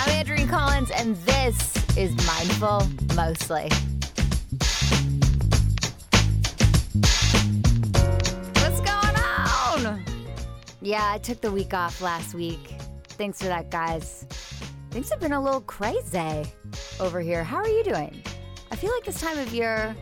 I'm 0.00 0.10
Andrea 0.10 0.46
Collins, 0.46 0.92
and 0.92 1.16
this 1.16 1.96
is 1.96 2.14
Mindful 2.24 2.86
Mostly. 3.16 3.68
What's 8.54 8.80
going 8.80 9.16
on? 9.16 10.04
Yeah, 10.80 11.10
I 11.12 11.18
took 11.18 11.40
the 11.40 11.50
week 11.50 11.74
off 11.74 12.00
last 12.00 12.32
week. 12.32 12.76
Thanks 13.08 13.38
for 13.38 13.46
that, 13.46 13.72
guys. 13.72 14.24
Things 14.92 15.10
have 15.10 15.18
been 15.18 15.32
a 15.32 15.42
little 15.42 15.62
crazy 15.62 16.44
over 17.00 17.20
here. 17.20 17.42
How 17.42 17.56
are 17.56 17.68
you 17.68 17.82
doing? 17.82 18.22
I 18.70 18.76
feel 18.76 18.92
like 18.92 19.04
this 19.04 19.20
time 19.20 19.38
of 19.40 19.52
year, 19.52 19.96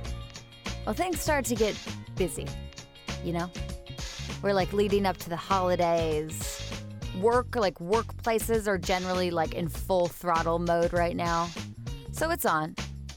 well, 0.84 0.94
things 0.94 1.18
start 1.18 1.46
to 1.46 1.54
get 1.54 1.74
busy, 2.16 2.46
you 3.24 3.32
know? 3.32 3.50
We're 4.42 4.52
like 4.52 4.74
leading 4.74 5.06
up 5.06 5.16
to 5.18 5.30
the 5.30 5.36
holidays. 5.36 6.55
Work, 7.20 7.56
like 7.56 7.76
workplaces, 7.76 8.66
are 8.66 8.78
generally 8.78 9.30
like 9.30 9.54
in 9.54 9.68
full 9.68 10.06
throttle 10.06 10.58
mode 10.58 10.92
right 10.92 11.16
now. 11.16 11.48
So 12.12 12.30
it's 12.30 12.44
on. 12.44 12.74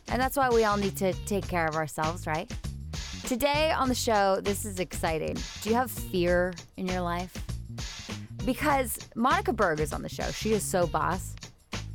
And 0.08 0.22
that's 0.22 0.38
why 0.38 0.50
we 0.50 0.64
all 0.64 0.78
need 0.78 0.98
to 0.98 1.14
take 1.26 1.48
care 1.48 1.68
of 1.68 1.76
ourselves, 1.76 2.26
right? 2.26 2.52
Today 3.26 3.72
on 3.72 3.90
the 3.90 3.96
show, 3.96 4.40
this 4.42 4.66
is 4.66 4.80
exciting. 4.80 5.38
Do 5.62 5.70
you 5.70 5.76
have 5.76 5.92
fear 5.92 6.54
in 6.78 6.88
your 6.88 7.02
life? 7.02 7.32
Because 8.46 8.98
Monica 9.16 9.54
Berg 9.54 9.80
is 9.80 9.94
on 9.94 10.02
the 10.02 10.10
show. 10.10 10.32
She 10.32 10.54
is 10.54 10.64
so 10.64 10.88
boss. 10.88 11.36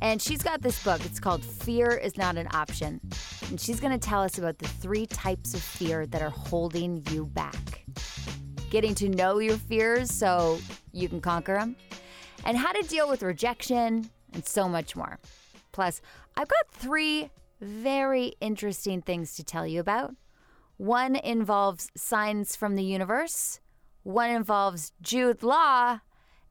And 0.01 0.21
she's 0.21 0.43
got 0.43 0.61
this 0.61 0.81
book. 0.83 1.03
It's 1.05 1.19
called 1.19 1.43
Fear 1.43 1.91
is 1.91 2.17
Not 2.17 2.37
an 2.37 2.47
Option. 2.53 3.01
And 3.49 3.59
she's 3.59 3.79
going 3.79 3.91
to 3.91 3.97
tell 3.97 4.21
us 4.21 4.37
about 4.37 4.59
the 4.59 4.67
three 4.67 5.05
types 5.07 5.53
of 5.53 5.61
fear 5.61 6.05
that 6.05 6.21
are 6.21 6.29
holding 6.29 7.03
you 7.09 7.25
back. 7.25 7.83
Getting 8.69 8.93
to 8.95 9.09
know 9.09 9.39
your 9.39 9.57
fears 9.57 10.11
so 10.11 10.59
you 10.91 11.09
can 11.09 11.21
conquer 11.21 11.55
them, 11.55 11.75
and 12.45 12.57
how 12.57 12.71
to 12.71 12.87
deal 12.87 13.09
with 13.09 13.23
rejection, 13.23 14.09
and 14.33 14.45
so 14.45 14.69
much 14.69 14.95
more. 14.95 15.19
Plus, 15.71 16.01
I've 16.37 16.47
got 16.47 16.69
three 16.71 17.29
very 17.59 18.33
interesting 18.39 19.01
things 19.01 19.35
to 19.35 19.43
tell 19.43 19.65
you 19.67 19.79
about. 19.79 20.15
One 20.77 21.15
involves 21.15 21.89
signs 21.95 22.55
from 22.55 22.75
the 22.75 22.83
universe, 22.83 23.59
one 24.03 24.29
involves 24.29 24.93
Jude 25.01 25.41
Law, 25.41 25.99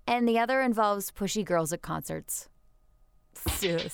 and 0.06 0.28
the 0.28 0.38
other 0.38 0.60
involves 0.60 1.10
pushy 1.10 1.44
girls 1.44 1.72
at 1.72 1.82
concerts. 1.82 2.48
This. 3.60 3.92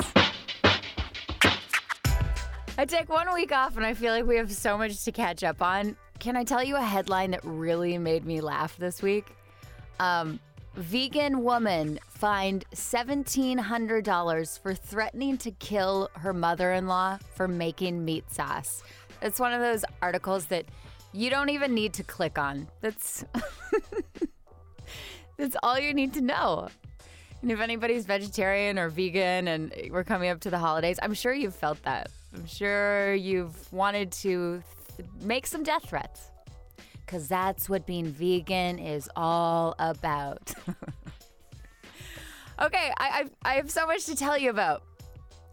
I 2.79 2.85
take 2.87 3.09
one 3.09 3.33
week 3.35 3.53
off 3.53 3.77
and 3.77 3.85
I 3.85 3.95
feel 3.95 4.13
like 4.13 4.25
we 4.25 4.37
have 4.37 4.51
so 4.51 4.79
much 4.79 5.05
to 5.05 5.13
catch 5.13 5.45
up 5.45 5.61
on. 5.61 5.97
Can 6.19 6.37
I 6.37 6.45
tell 6.45 6.63
you 6.63 6.77
a 6.77 6.83
headline 6.83 7.33
that 7.33 7.41
really 7.45 7.99
made 7.99 8.25
me 8.25 8.41
laugh 8.41 8.77
this 8.79 9.03
week? 9.03 9.27
Um, 9.99 10.41
vegan 10.75 11.43
woman 11.43 11.99
fined 12.07 12.65
$1,700 12.75 14.59
for 14.59 14.75
threatening 14.75 15.39
to 15.39 15.51
kill 15.53 16.11
her 16.15 16.33
mother 16.33 16.73
in 16.73 16.87
law 16.87 17.19
for 17.35 17.49
making 17.49 18.05
meat 18.05 18.31
sauce. 18.33 18.83
It's 19.23 19.41
one 19.41 19.53
of 19.53 19.61
those 19.61 19.85
articles 20.01 20.47
that 20.47 20.67
you 21.13 21.29
don't 21.31 21.51
even 21.51 21.75
need 21.75 21.95
to 21.95 22.03
click 22.05 22.39
on. 22.39 22.69
That's. 22.81 23.25
That's 25.37 25.57
all 25.63 25.79
you 25.79 25.95
need 25.95 26.13
to 26.15 26.21
know. 26.21 26.69
And 27.41 27.51
if 27.51 27.61
anybody's 27.61 28.05
vegetarian 28.05 28.79
or 28.79 28.91
vegan 28.91 29.49
and 29.49 29.73
we're 29.91 30.05
coming 30.05 30.29
up 30.29 30.41
to 30.41 30.51
the 30.51 30.59
holidays, 30.59 30.99
I'm 31.03 31.15
sure 31.15 31.33
you've 31.33 31.55
felt 31.55 31.83
that. 31.85 32.11
I'm 32.35 32.47
sure 32.47 33.15
you've 33.15 33.73
wanted 33.73 34.13
to 34.13 34.63
th- 34.97 35.09
make 35.23 35.47
some 35.47 35.63
death 35.63 35.89
threats. 35.89 36.30
Because 37.11 37.27
that's 37.27 37.69
what 37.69 37.87
being 37.87 38.07
vegan 38.07 38.79
is 38.79 39.11
all 39.17 39.75
about. 39.81 40.55
okay, 42.63 42.93
I, 42.99 43.27
I, 43.45 43.51
I 43.51 43.55
have 43.55 43.69
so 43.69 43.85
much 43.85 44.07
to 44.07 44.15
tell 44.15 44.39
you 44.39 44.49
about. 44.49 44.85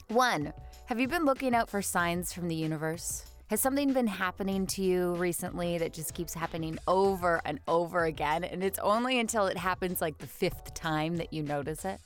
One, 0.10 0.54
have 0.86 1.00
you 1.00 1.08
been 1.08 1.26
looking 1.26 1.56
out 1.56 1.68
for 1.68 1.82
signs 1.82 2.32
from 2.32 2.48
the 2.48 2.54
universe? 2.54 3.26
Has 3.50 3.60
something 3.60 3.92
been 3.92 4.06
happening 4.06 4.68
to 4.68 4.84
you 4.84 5.16
recently 5.16 5.80
that 5.80 5.94
just 5.94 6.14
keeps 6.14 6.36
happening 6.36 6.78
over 6.88 7.42
and 7.44 7.60
over 7.68 8.06
again? 8.06 8.44
And 8.44 8.64
it's 8.64 8.78
only 8.78 9.18
until 9.20 9.48
it 9.48 9.58
happens 9.58 10.00
like 10.00 10.20
the 10.20 10.28
fifth 10.28 10.76
time 10.76 11.16
that 11.16 11.34
you 11.34 11.42
notice 11.42 11.86
it? 11.86 12.00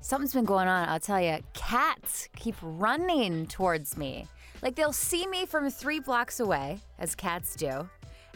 Something's 0.00 0.34
been 0.34 0.44
going 0.44 0.66
on, 0.66 0.88
I'll 0.88 0.98
tell 0.98 1.20
you. 1.20 1.38
Cats 1.52 2.28
keep 2.34 2.56
running 2.62 3.46
towards 3.46 3.96
me. 3.96 4.26
Like 4.60 4.74
they'll 4.74 4.92
see 4.92 5.24
me 5.28 5.46
from 5.46 5.70
three 5.70 6.00
blocks 6.00 6.40
away, 6.40 6.80
as 6.98 7.14
cats 7.14 7.54
do, 7.54 7.88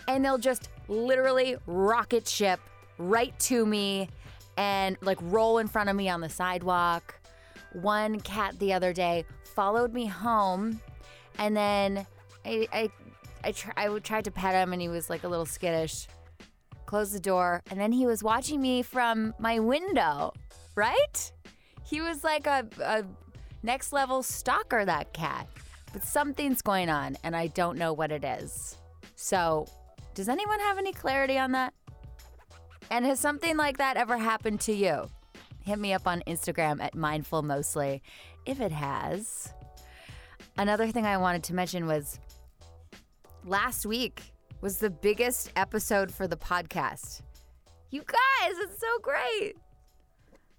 and 0.08 0.24
they'll 0.24 0.38
just 0.38 0.70
literally 0.88 1.56
rocket 1.66 2.26
ship 2.26 2.58
right 2.96 3.38
to 3.38 3.64
me 3.64 4.08
and 4.56 4.96
like 5.02 5.18
roll 5.22 5.58
in 5.58 5.68
front 5.68 5.88
of 5.88 5.94
me 5.94 6.08
on 6.08 6.20
the 6.20 6.28
sidewalk. 6.28 7.14
One 7.74 8.18
cat 8.20 8.58
the 8.58 8.72
other 8.72 8.92
day 8.92 9.24
followed 9.54 9.92
me 9.92 10.06
home 10.06 10.80
and 11.38 11.56
then 11.56 12.06
I 12.44 12.66
I 12.72 12.90
I, 13.44 13.52
tr- 13.52 13.70
I 13.76 13.86
tried 14.00 14.24
to 14.24 14.32
pet 14.32 14.54
him 14.54 14.72
and 14.72 14.82
he 14.82 14.88
was 14.88 15.08
like 15.08 15.22
a 15.22 15.28
little 15.28 15.46
skittish. 15.46 16.08
Closed 16.86 17.14
the 17.14 17.20
door 17.20 17.62
and 17.70 17.78
then 17.78 17.92
he 17.92 18.06
was 18.06 18.24
watching 18.24 18.60
me 18.60 18.82
from 18.82 19.34
my 19.38 19.60
window, 19.60 20.32
right? 20.74 21.32
He 21.84 22.00
was 22.00 22.24
like 22.24 22.46
a, 22.46 22.66
a 22.82 23.04
next 23.62 23.92
level 23.92 24.22
stalker, 24.22 24.84
that 24.84 25.12
cat. 25.12 25.46
But 25.92 26.02
something's 26.02 26.62
going 26.62 26.88
on 26.88 27.16
and 27.22 27.36
I 27.36 27.48
don't 27.48 27.78
know 27.78 27.92
what 27.92 28.10
it 28.10 28.24
is. 28.24 28.76
So, 29.14 29.66
does 30.18 30.28
anyone 30.28 30.58
have 30.58 30.78
any 30.78 30.92
clarity 30.92 31.38
on 31.38 31.52
that? 31.52 31.72
And 32.90 33.04
has 33.04 33.20
something 33.20 33.56
like 33.56 33.78
that 33.78 33.96
ever 33.96 34.18
happened 34.18 34.60
to 34.62 34.72
you? 34.72 35.08
Hit 35.64 35.78
me 35.78 35.92
up 35.92 36.08
on 36.08 36.24
Instagram 36.26 36.82
at 36.82 36.96
mindful 36.96 37.42
mostly 37.42 38.02
if 38.44 38.60
it 38.60 38.72
has. 38.72 39.54
Another 40.56 40.88
thing 40.88 41.06
I 41.06 41.18
wanted 41.18 41.44
to 41.44 41.54
mention 41.54 41.86
was 41.86 42.18
last 43.44 43.86
week 43.86 44.32
was 44.60 44.78
the 44.78 44.90
biggest 44.90 45.52
episode 45.54 46.12
for 46.12 46.26
the 46.26 46.36
podcast. 46.36 47.22
You 47.92 48.00
guys, 48.00 48.56
it's 48.58 48.80
so 48.80 48.98
great. 49.00 49.54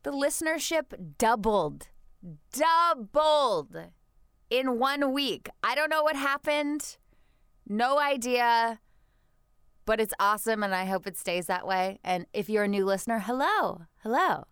The 0.04 0.12
listenership 0.14 1.18
doubled, 1.18 1.90
doubled 2.54 3.76
in 4.50 4.80
one 4.80 5.12
week. 5.12 5.50
I 5.62 5.76
don't 5.76 5.90
know 5.90 6.04
what 6.04 6.16
happened. 6.16 6.96
No 7.68 8.00
idea. 8.00 8.80
But 9.90 10.00
it's 10.00 10.14
awesome 10.20 10.62
and 10.62 10.76
I 10.76 10.86
hope 10.86 11.08
it 11.08 11.18
stays 11.18 11.48
that 11.48 11.66
way. 11.66 11.98
And 12.04 12.28
if 12.32 12.48
you're 12.48 12.66
a 12.66 12.68
new 12.68 12.86
listener, 12.86 13.18
hello. 13.26 13.88
Hello. 14.04 14.44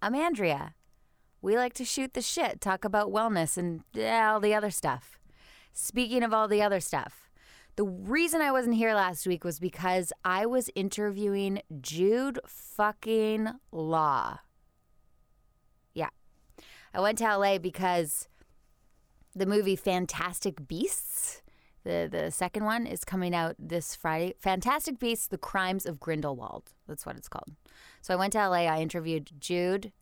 I'm 0.00 0.14
Andrea. 0.14 0.72
We 1.42 1.54
like 1.54 1.74
to 1.74 1.84
shoot 1.84 2.14
the 2.14 2.22
shit, 2.22 2.58
talk 2.58 2.82
about 2.86 3.12
wellness 3.12 3.58
and 3.58 3.82
all 3.94 4.40
the 4.40 4.54
other 4.54 4.70
stuff. 4.70 5.18
Speaking 5.74 6.22
of 6.22 6.32
all 6.32 6.48
the 6.48 6.62
other 6.62 6.80
stuff, 6.80 7.30
the 7.76 7.84
reason 7.84 8.40
I 8.40 8.52
wasn't 8.52 8.76
here 8.76 8.94
last 8.94 9.26
week 9.26 9.44
was 9.44 9.60
because 9.60 10.14
I 10.24 10.46
was 10.46 10.70
interviewing 10.74 11.60
Jude 11.82 12.40
fucking 12.46 13.48
Law. 13.70 14.38
Yeah. 15.92 16.08
I 16.94 17.00
went 17.02 17.18
to 17.18 17.36
LA 17.36 17.58
because 17.58 18.28
the 19.34 19.44
movie 19.44 19.76
Fantastic 19.76 20.66
Beasts, 20.66 21.41
the, 21.84 22.08
the 22.10 22.30
second 22.30 22.64
one, 22.64 22.86
is 22.86 23.04
coming 23.04 23.34
out 23.34 23.56
this 23.58 23.94
Friday. 23.94 24.34
Fantastic 24.38 24.98
Beasts, 24.98 25.26
The 25.26 25.38
Crimes 25.38 25.86
of 25.86 26.00
Grindelwald. 26.00 26.72
That's 26.86 27.04
what 27.04 27.16
it's 27.16 27.28
called. 27.28 27.52
So 28.00 28.14
I 28.14 28.16
went 28.16 28.32
to 28.34 28.48
LA. 28.48 28.66
I 28.66 28.80
interviewed 28.80 29.30
Jude. 29.38 29.92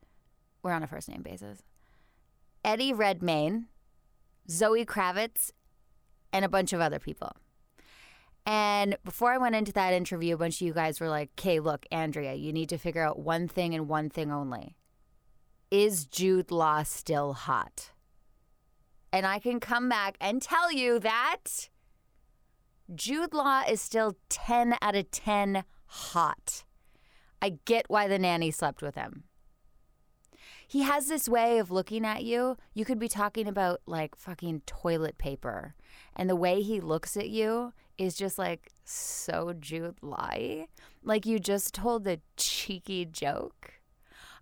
We're 0.62 0.72
on 0.72 0.82
a 0.82 0.86
first 0.86 1.08
name 1.08 1.22
basis. 1.22 1.62
Eddie 2.64 2.92
Redmayne, 2.92 3.66
Zoe 4.50 4.84
Kravitz, 4.84 5.52
and 6.32 6.44
a 6.44 6.48
bunch 6.48 6.72
of 6.72 6.80
other 6.80 6.98
people. 6.98 7.32
And 8.46 8.96
before 9.04 9.32
I 9.32 9.38
went 9.38 9.54
into 9.54 9.72
that 9.72 9.92
interview, 9.92 10.34
a 10.34 10.38
bunch 10.38 10.60
of 10.60 10.66
you 10.66 10.72
guys 10.72 11.00
were 11.00 11.08
like, 11.08 11.30
okay, 11.38 11.60
look, 11.60 11.86
Andrea, 11.90 12.34
you 12.34 12.52
need 12.52 12.68
to 12.70 12.78
figure 12.78 13.02
out 13.02 13.18
one 13.18 13.48
thing 13.48 13.74
and 13.74 13.88
one 13.88 14.08
thing 14.10 14.30
only. 14.30 14.76
Is 15.70 16.04
Jude 16.04 16.50
Law 16.50 16.82
still 16.82 17.32
hot? 17.32 17.90
And 19.12 19.26
I 19.26 19.38
can 19.38 19.60
come 19.60 19.88
back 19.88 20.16
and 20.20 20.40
tell 20.40 20.72
you 20.72 20.98
that 21.00 21.68
Jude 22.94 23.34
Law 23.34 23.62
is 23.68 23.80
still 23.80 24.16
10 24.28 24.74
out 24.80 24.94
of 24.94 25.10
10 25.10 25.64
hot. 25.86 26.64
I 27.42 27.58
get 27.64 27.86
why 27.88 28.08
the 28.08 28.18
nanny 28.18 28.50
slept 28.50 28.82
with 28.82 28.94
him. 28.94 29.24
He 30.66 30.82
has 30.82 31.08
this 31.08 31.28
way 31.28 31.58
of 31.58 31.72
looking 31.72 32.04
at 32.04 32.22
you. 32.22 32.56
You 32.74 32.84
could 32.84 33.00
be 33.00 33.08
talking 33.08 33.48
about 33.48 33.80
like 33.86 34.14
fucking 34.14 34.62
toilet 34.66 35.18
paper, 35.18 35.74
and 36.14 36.30
the 36.30 36.36
way 36.36 36.62
he 36.62 36.80
looks 36.80 37.16
at 37.16 37.28
you 37.28 37.72
is 37.98 38.14
just 38.14 38.38
like 38.38 38.70
so 38.84 39.52
Jude 39.58 39.96
Law. 40.00 40.30
Like 41.02 41.26
you 41.26 41.40
just 41.40 41.74
told 41.74 42.06
a 42.06 42.20
cheeky 42.36 43.04
joke. 43.04 43.80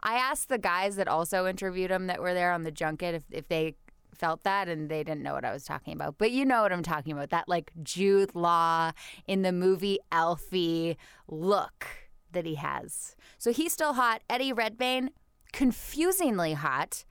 I 0.03 0.14
asked 0.17 0.50
the 0.50 0.59
guys 0.59 0.97
that 0.97 1.09
also 1.09 1.47
interviewed 1.47 1.91
him 1.91 2.09
that 2.09 2.21
were 2.21 2.35
there 2.35 2.53
on 2.53 2.62
the 2.62 2.71
junket 2.71 3.14
if, 3.14 3.23
if 3.31 3.49
they 3.49 3.76
felt 4.14 4.43
that 4.44 4.69
and 4.69 4.88
they 4.88 5.05
didn't 5.05 5.22
know 5.22 5.34
what 5.34 5.44
I 5.44 5.52
was 5.52 5.64
talking 5.64 5.93
about. 5.93 6.16
But 6.19 6.31
you 6.31 6.44
know 6.44 6.62
what 6.62 6.72
I'm 6.72 6.82
talking 6.82 7.12
about. 7.12 7.31
That 7.31 7.49
like 7.49 7.72
Jude 7.82 8.34
Law 8.34 8.93
in 9.26 9.43
the 9.43 9.52
movie 9.52 9.99
Alfie 10.10 10.96
look 11.28 11.87
that 12.32 12.46
he 12.46 12.56
has. 12.56 13.16
So 13.38 13.52
he's 13.52 13.72
still 13.72 13.94
hot. 13.94 14.22
Eddie 14.28 14.52
Redmayne, 14.52 15.10
confusingly 15.52 16.52
hot, 16.55 17.05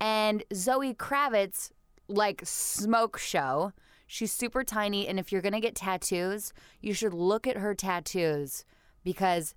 and 0.00 0.42
Zoe 0.52 0.94
Kravitz 0.94 1.70
like 2.08 2.42
smoke 2.44 3.18
show. 3.18 3.72
She's 4.06 4.32
super 4.32 4.64
tiny, 4.64 5.08
and 5.08 5.18
if 5.18 5.32
you're 5.32 5.42
gonna 5.42 5.60
get 5.60 5.74
tattoos, 5.74 6.52
you 6.80 6.92
should 6.92 7.14
look 7.14 7.46
at 7.46 7.56
her 7.56 7.74
tattoos 7.74 8.64
because 9.02 9.54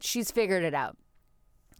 she's 0.00 0.30
figured 0.30 0.62
it 0.62 0.74
out. 0.74 0.96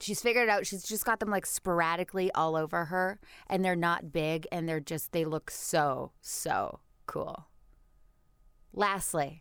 She's 0.00 0.20
figured 0.20 0.48
it 0.48 0.50
out. 0.50 0.66
She's 0.66 0.82
just 0.82 1.04
got 1.04 1.20
them 1.20 1.30
like 1.30 1.46
sporadically 1.46 2.30
all 2.32 2.54
over 2.54 2.86
her, 2.86 3.18
and 3.48 3.64
they're 3.64 3.74
not 3.74 4.12
big, 4.12 4.46
and 4.52 4.68
they're 4.68 4.80
just, 4.80 5.12
they 5.12 5.24
look 5.24 5.50
so, 5.50 6.12
so 6.20 6.80
cool. 7.06 7.46
Lastly, 8.74 9.40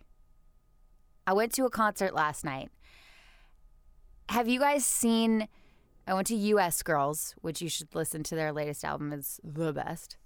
I 1.27 1.33
went 1.33 1.51
to 1.53 1.65
a 1.65 1.69
concert 1.69 2.13
last 2.13 2.45
night. 2.45 2.69
Have 4.29 4.47
you 4.47 4.59
guys 4.59 4.85
seen? 4.85 5.47
I 6.07 6.13
went 6.13 6.27
to 6.27 6.35
US 6.35 6.83
Girls, 6.83 7.35
which 7.41 7.61
you 7.61 7.67
should 7.67 7.93
listen 7.93 8.23
to 8.23 8.35
their 8.35 8.53
latest 8.53 8.85
album, 8.85 9.11
is 9.11 9.39
the 9.43 9.73
best. 9.73 10.17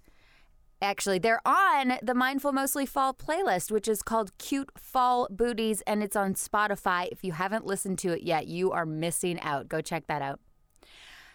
Actually, 0.82 1.18
they're 1.18 1.46
on 1.46 1.98
the 2.02 2.14
Mindful 2.14 2.52
Mostly 2.52 2.86
Fall 2.86 3.12
playlist, 3.12 3.70
which 3.70 3.86
is 3.86 4.02
called 4.02 4.36
Cute 4.38 4.70
Fall 4.78 5.28
Booties, 5.30 5.82
and 5.86 6.02
it's 6.02 6.16
on 6.16 6.32
Spotify. 6.32 7.08
If 7.12 7.22
you 7.22 7.32
haven't 7.32 7.66
listened 7.66 7.98
to 7.98 8.12
it 8.12 8.22
yet, 8.22 8.46
you 8.46 8.72
are 8.72 8.86
missing 8.86 9.38
out. 9.40 9.68
Go 9.68 9.82
check 9.82 10.06
that 10.06 10.22
out. 10.22 10.40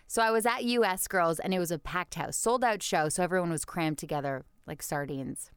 So 0.07 0.23
I 0.23 0.31
was 0.31 0.47
at 0.47 0.63
US 0.63 1.07
Girls, 1.07 1.39
and 1.39 1.53
it 1.53 1.59
was 1.59 1.69
a 1.69 1.77
packed 1.77 2.15
house, 2.15 2.37
sold 2.37 2.63
out 2.63 2.81
show, 2.81 3.07
so 3.07 3.21
everyone 3.21 3.51
was 3.51 3.65
crammed 3.65 3.99
together 3.99 4.45
like 4.65 4.81
sardines. 4.81 5.51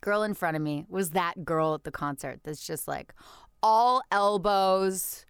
Girl 0.00 0.22
in 0.22 0.32
front 0.32 0.56
of 0.56 0.62
me 0.62 0.86
was 0.88 1.10
that 1.10 1.44
girl 1.44 1.74
at 1.74 1.84
the 1.84 1.90
concert 1.90 2.40
that's 2.44 2.66
just 2.66 2.88
like 2.88 3.12
all 3.62 4.02
elbows. 4.10 5.26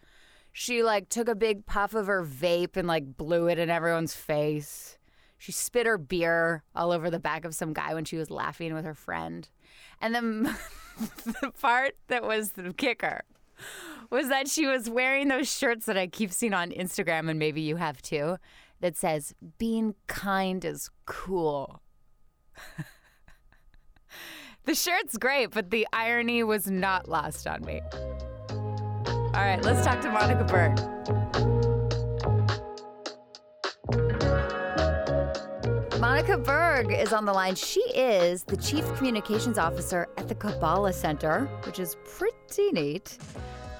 She 0.53 0.83
like 0.83 1.09
took 1.09 1.29
a 1.29 1.35
big 1.35 1.67
puff 1.67 1.95
of 1.95 2.07
her 2.07 2.25
vape 2.25 2.77
and 2.77 2.87
like 2.87 3.17
blew 3.17 3.49
it 3.49 3.59
in 3.59 3.71
everyone's 3.71 4.15
face. 4.15 4.96
She 5.39 5.53
spit 5.53 5.87
her 5.87 5.99
beer 5.99 6.63
all 6.75 6.93
over 6.93 7.11
the 7.11 7.19
back 7.19 7.45
of 7.45 7.55
some 7.55 7.73
guy 7.73 7.95
when 7.95 8.05
she 8.05 8.17
was 8.17 8.31
laughing 8.31 8.75
with 8.75 8.85
her 8.85 8.95
friend. 8.95 9.49
And 10.01 10.15
then 10.15 10.43
the 11.25 11.53
part 11.61 11.97
that 12.09 12.23
was 12.23 12.53
the 12.53 12.73
kicker 12.73 13.23
was 14.11 14.29
that 14.29 14.49
she 14.49 14.67
was 14.67 14.89
wearing 14.89 15.29
those 15.29 15.51
shirts 15.51 15.87
that 15.87 15.97
I 15.97 16.07
keep 16.07 16.33
seeing 16.33 16.55
on 16.55 16.71
Instagram, 16.71 17.29
and 17.29 17.39
maybe 17.39 17.61
you 17.61 17.77
have 17.77 18.01
too, 18.03 18.37
that 18.81 18.97
says, 18.97 19.35
being 19.59 19.95
kind 20.07 20.65
is 20.65 20.91
cool. 21.07 21.81
the 24.65 24.75
shirt's 24.75 25.17
great, 25.17 25.51
but 25.51 25.71
the 25.71 25.87
irony 25.93 26.45
was 26.45 26.71
not 26.71 27.09
lost 27.09 27.47
on 27.47 27.65
me. 27.65 27.81
All 28.51 29.43
right, 29.43 29.63
let's 29.63 29.85
talk 29.85 30.01
to 30.03 30.11
Monica 30.11 30.45
Berg. 30.45 31.76
Monica 36.17 36.39
Berg 36.39 36.93
is 36.93 37.13
on 37.13 37.27
the 37.27 37.33
line. 37.35 37.55
She 37.55 37.83
is 37.95 38.43
the 38.45 38.57
Chief 38.57 38.91
Communications 38.97 39.59
Officer 39.59 40.09
at 40.17 40.29
the 40.29 40.35
Kabbalah 40.35 40.95
Center, 40.95 41.45
which 41.65 41.79
is 41.79 41.95
pretty 42.07 42.73
neat. 42.73 43.19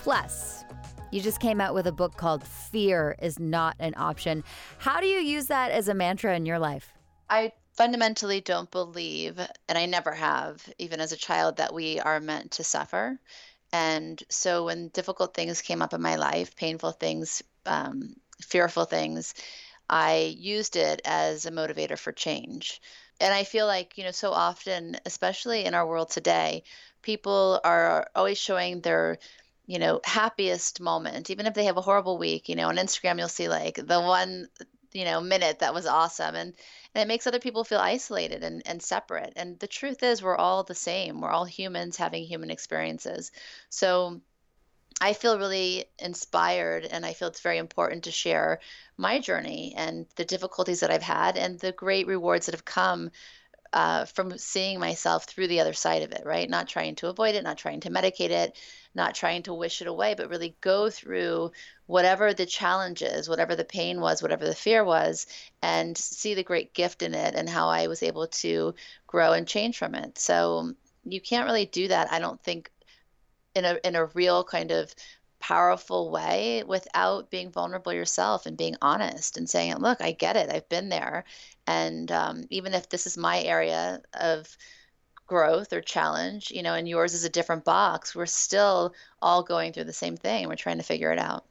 Plus, 0.01 0.63
you 1.11 1.23
just 1.23 1.41
came 1.41 1.63
out 1.63 1.73
with 1.73 1.87
a 1.87 1.93
book 1.93 2.19
called 2.19 2.45
Fear 2.47 3.17
is 3.23 3.39
Not 3.39 3.75
an 3.79 3.95
Option. 3.97 4.45
How 4.77 5.01
do 5.01 5.07
you 5.07 5.21
use 5.21 5.47
that 5.47 5.71
as 5.71 5.89
a 5.89 5.95
mantra 5.95 6.37
in 6.37 6.45
your 6.45 6.59
life? 6.59 6.93
I 7.31 7.53
fundamentally 7.73 8.43
don't 8.43 8.71
believe, 8.71 9.39
and 9.67 9.79
I 9.79 9.87
never 9.87 10.13
have, 10.13 10.63
even 10.77 11.01
as 11.01 11.13
a 11.13 11.17
child, 11.17 11.57
that 11.57 11.73
we 11.73 12.01
are 12.01 12.21
meant 12.21 12.51
to 12.51 12.65
suffer. 12.65 13.19
And 13.73 14.23
so 14.29 14.67
when 14.67 14.89
difficult 14.89 15.33
things 15.33 15.63
came 15.63 15.81
up 15.81 15.95
in 15.95 16.03
my 16.03 16.17
life, 16.17 16.55
painful 16.55 16.93
things, 16.93 17.43
um, 17.65 18.15
fearful 18.43 18.85
things, 18.85 19.33
I 19.89 20.35
used 20.39 20.77
it 20.77 21.01
as 21.05 21.47
a 21.47 21.51
motivator 21.51 21.99
for 21.99 22.13
change. 22.13 22.81
And 23.21 23.33
I 23.33 23.45
feel 23.45 23.67
like, 23.67 23.97
you 23.97 24.05
know, 24.05 24.11
so 24.11 24.33
often, 24.33 24.97
especially 25.07 25.65
in 25.65 25.75
our 25.75 25.87
world 25.87 26.11
today, 26.11 26.65
people 27.03 27.61
are 27.65 28.09
always 28.15 28.39
showing 28.39 28.81
their 28.81 29.19
you 29.69 29.81
know 29.81 30.01
happiest 30.05 30.81
moment 30.81 31.29
even 31.29 31.45
if 31.45 31.55
they 31.55 31.65
have 31.65 31.77
a 31.77 31.81
horrible 31.81 32.19
week 32.19 32.49
you 32.49 32.55
know 32.55 32.69
on 32.69 32.77
instagram 32.77 33.19
you'll 33.19 33.27
see 33.27 33.49
like 33.49 33.75
the 33.75 34.01
one 34.01 34.47
you 34.93 35.05
know 35.05 35.21
minute 35.21 35.59
that 35.59 35.75
was 35.75 35.87
awesome 35.87 36.37
and 36.37 36.55
and 36.97 37.03
it 37.03 37.09
makes 37.09 37.27
other 37.27 37.41
people 37.41 37.63
feel 37.63 37.79
isolated 37.79 38.43
and, 38.43 38.63
and 38.65 38.83
separate. 38.83 39.35
And 39.37 39.59
the 39.59 39.67
truth 39.67 40.03
is 40.03 40.23
we're 40.23 40.35
all 40.35 40.63
the 40.63 40.75
same. 40.75 41.21
We're 41.21 41.31
all 41.31 41.45
humans 41.45 41.99
having 41.99 42.25
human 42.25 42.51
experiences. 42.51 43.33
So 43.69 44.23
I 45.01 45.13
feel 45.13 45.39
really 45.39 45.87
inspired 45.99 46.87
and 46.87 47.05
I 47.05 47.13
feel 47.13 47.29
it's 47.29 47.41
very 47.41 47.59
important 47.59 48.05
to 48.05 48.11
share 48.11 48.61
my 48.97 49.19
journey 49.19 49.75
and 49.77 50.07
the 50.17 50.25
difficulties 50.25 50.81
that 50.81 50.91
I've 50.91 51.03
had 51.03 51.37
and 51.37 51.59
the 51.59 51.73
great 51.73 52.07
rewards 52.07 52.47
that 52.47 52.55
have 52.55 52.65
come 52.65 53.11
uh, 53.73 54.07
from 54.07 54.39
seeing 54.39 54.81
myself 54.81 55.25
through 55.25 55.49
the 55.49 55.61
other 55.61 55.75
side 55.75 56.03
of 56.03 56.13
it, 56.13 56.23
right? 56.25 56.49
Not 56.49 56.69
trying 56.69 56.95
to 56.97 57.09
avoid 57.09 57.35
it, 57.35 57.45
not 57.45 57.59
trying 57.59 57.81
to 57.81 57.91
medicate 57.91 58.31
it, 58.31 58.57
not 58.95 59.15
trying 59.15 59.43
to 59.43 59.55
wish 59.55 59.83
it 59.83 59.89
away, 59.89 60.15
but 60.15 60.31
really 60.31 60.57
go 60.63 60.89
through 60.89 61.53
whatever 61.85 62.33
the 62.33 62.47
challenge 62.47 63.03
is, 63.03 63.29
whatever 63.29 63.55
the 63.55 63.65
pain 63.65 64.01
was, 64.01 64.23
whatever 64.23 64.47
the 64.47 64.55
fear 64.55 64.83
was, 64.83 65.27
and 65.61 65.99
see 65.99 66.33
the 66.33 66.43
great 66.43 66.73
gift 66.73 67.03
in 67.03 67.15
it 67.15 67.35
and 67.35 67.51
how 67.51 67.69
I 67.69 67.89
was 67.89 68.03
able 68.03 68.29
to 68.29 68.75
grow 69.07 69.33
and 69.33 69.47
change 69.47 69.77
from 69.77 69.95
it. 69.95 70.19
So 70.19 70.73
you 71.05 71.21
can't 71.21 71.47
really 71.47 71.67
do 71.67 71.89
that, 71.89 72.11
I 72.11 72.19
don't 72.19 72.43
think, 72.43 72.71
in 73.57 73.65
a 73.65 73.79
in 73.83 73.97
a 73.97 74.07
real 74.07 74.45
kind 74.45 74.71
of 74.71 74.95
powerful 75.39 76.11
way 76.11 76.63
without 76.67 77.31
being 77.31 77.51
vulnerable 77.51 77.93
yourself 77.93 78.47
and 78.47 78.57
being 78.57 78.77
honest 78.83 79.37
and 79.37 79.49
saying, 79.49 79.77
"Look, 79.79 80.01
I 80.01 80.13
get 80.13 80.37
it. 80.37 80.51
I've 80.51 80.69
been 80.69 80.89
there, 80.89 81.25
and 81.67 82.11
um, 82.13 82.45
even 82.51 82.75
if 82.75 82.89
this 82.89 83.07
is 83.07 83.17
my 83.17 83.41
area 83.43 84.01
of 84.15 84.57
growth 85.27 85.73
or 85.73 85.81
challenge, 85.81 86.53
you 86.53 86.63
know, 86.63 86.75
and 86.75 86.89
yours 86.89 87.13
is 87.15 87.25
a 87.25 87.29
different 87.29 87.65
box, 87.65 88.15
we're 88.15 88.27
still 88.27 88.95
all 89.21 89.43
going 89.43 89.73
through 89.73 89.85
the 89.85 89.93
same 89.93 90.17
thing. 90.17 90.45
And 90.45 90.49
we're 90.49 90.57
trying 90.57 90.79
to 90.79 90.85
figure 90.85 91.13
it 91.13 91.19
out." 91.19 91.45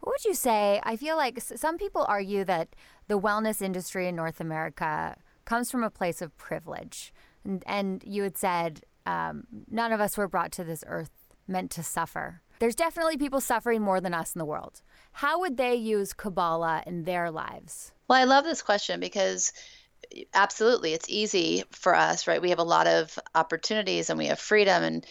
What 0.00 0.14
would 0.14 0.24
you 0.24 0.34
say? 0.34 0.80
I 0.82 0.96
feel 0.96 1.16
like 1.16 1.40
some 1.40 1.78
people 1.78 2.04
argue 2.08 2.44
that 2.44 2.68
the 3.08 3.18
wellness 3.18 3.62
industry 3.62 4.06
in 4.06 4.16
North 4.16 4.40
America 4.40 5.16
comes 5.46 5.70
from 5.70 5.82
a 5.82 5.90
place 5.90 6.20
of 6.20 6.36
privilege, 6.36 7.12
and, 7.44 7.62
and 7.66 8.02
you 8.06 8.22
had 8.22 8.36
said 8.36 8.82
um, 9.06 9.46
none 9.70 9.92
of 9.92 10.00
us 10.00 10.16
were 10.16 10.28
brought 10.28 10.52
to 10.52 10.64
this 10.64 10.84
earth 10.86 11.10
meant 11.46 11.70
to 11.72 11.82
suffer. 11.82 12.40
There's 12.58 12.74
definitely 12.74 13.16
people 13.16 13.40
suffering 13.40 13.82
more 13.82 14.00
than 14.00 14.14
us 14.14 14.34
in 14.34 14.38
the 14.38 14.44
world. 14.44 14.80
How 15.12 15.40
would 15.40 15.56
they 15.56 15.74
use 15.74 16.12
Kabbalah 16.12 16.82
in 16.86 17.04
their 17.04 17.30
lives? 17.30 17.92
Well, 18.08 18.20
I 18.20 18.24
love 18.24 18.44
this 18.44 18.62
question 18.62 19.00
because 19.00 19.52
absolutely 20.32 20.92
it's 20.92 21.08
easy 21.08 21.64
for 21.70 21.94
us 21.94 22.26
right 22.26 22.42
we 22.42 22.50
have 22.50 22.58
a 22.58 22.64
lot 22.64 22.86
of 22.86 23.18
opportunities 23.34 24.10
and 24.10 24.18
we 24.18 24.26
have 24.26 24.38
freedom 24.38 24.82
and 24.82 25.06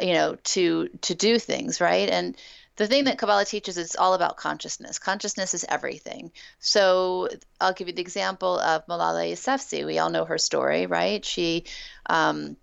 you 0.00 0.14
know 0.14 0.36
to 0.44 0.88
to 1.00 1.14
do 1.14 1.38
things 1.38 1.80
right 1.80 2.08
and 2.08 2.36
the 2.76 2.86
thing 2.86 3.04
that 3.04 3.18
kabbalah 3.18 3.44
teaches 3.44 3.76
is 3.76 3.96
all 3.96 4.14
about 4.14 4.36
consciousness 4.36 4.98
consciousness 4.98 5.54
is 5.54 5.64
everything 5.68 6.30
so 6.58 7.28
i'll 7.60 7.72
give 7.72 7.88
you 7.88 7.94
the 7.94 8.02
example 8.02 8.58
of 8.58 8.86
malala 8.86 9.30
yousafzai 9.30 9.84
we 9.84 9.98
all 9.98 10.10
know 10.10 10.24
her 10.24 10.38
story 10.38 10.86
right 10.86 11.24
she 11.24 11.64
um, 12.08 12.56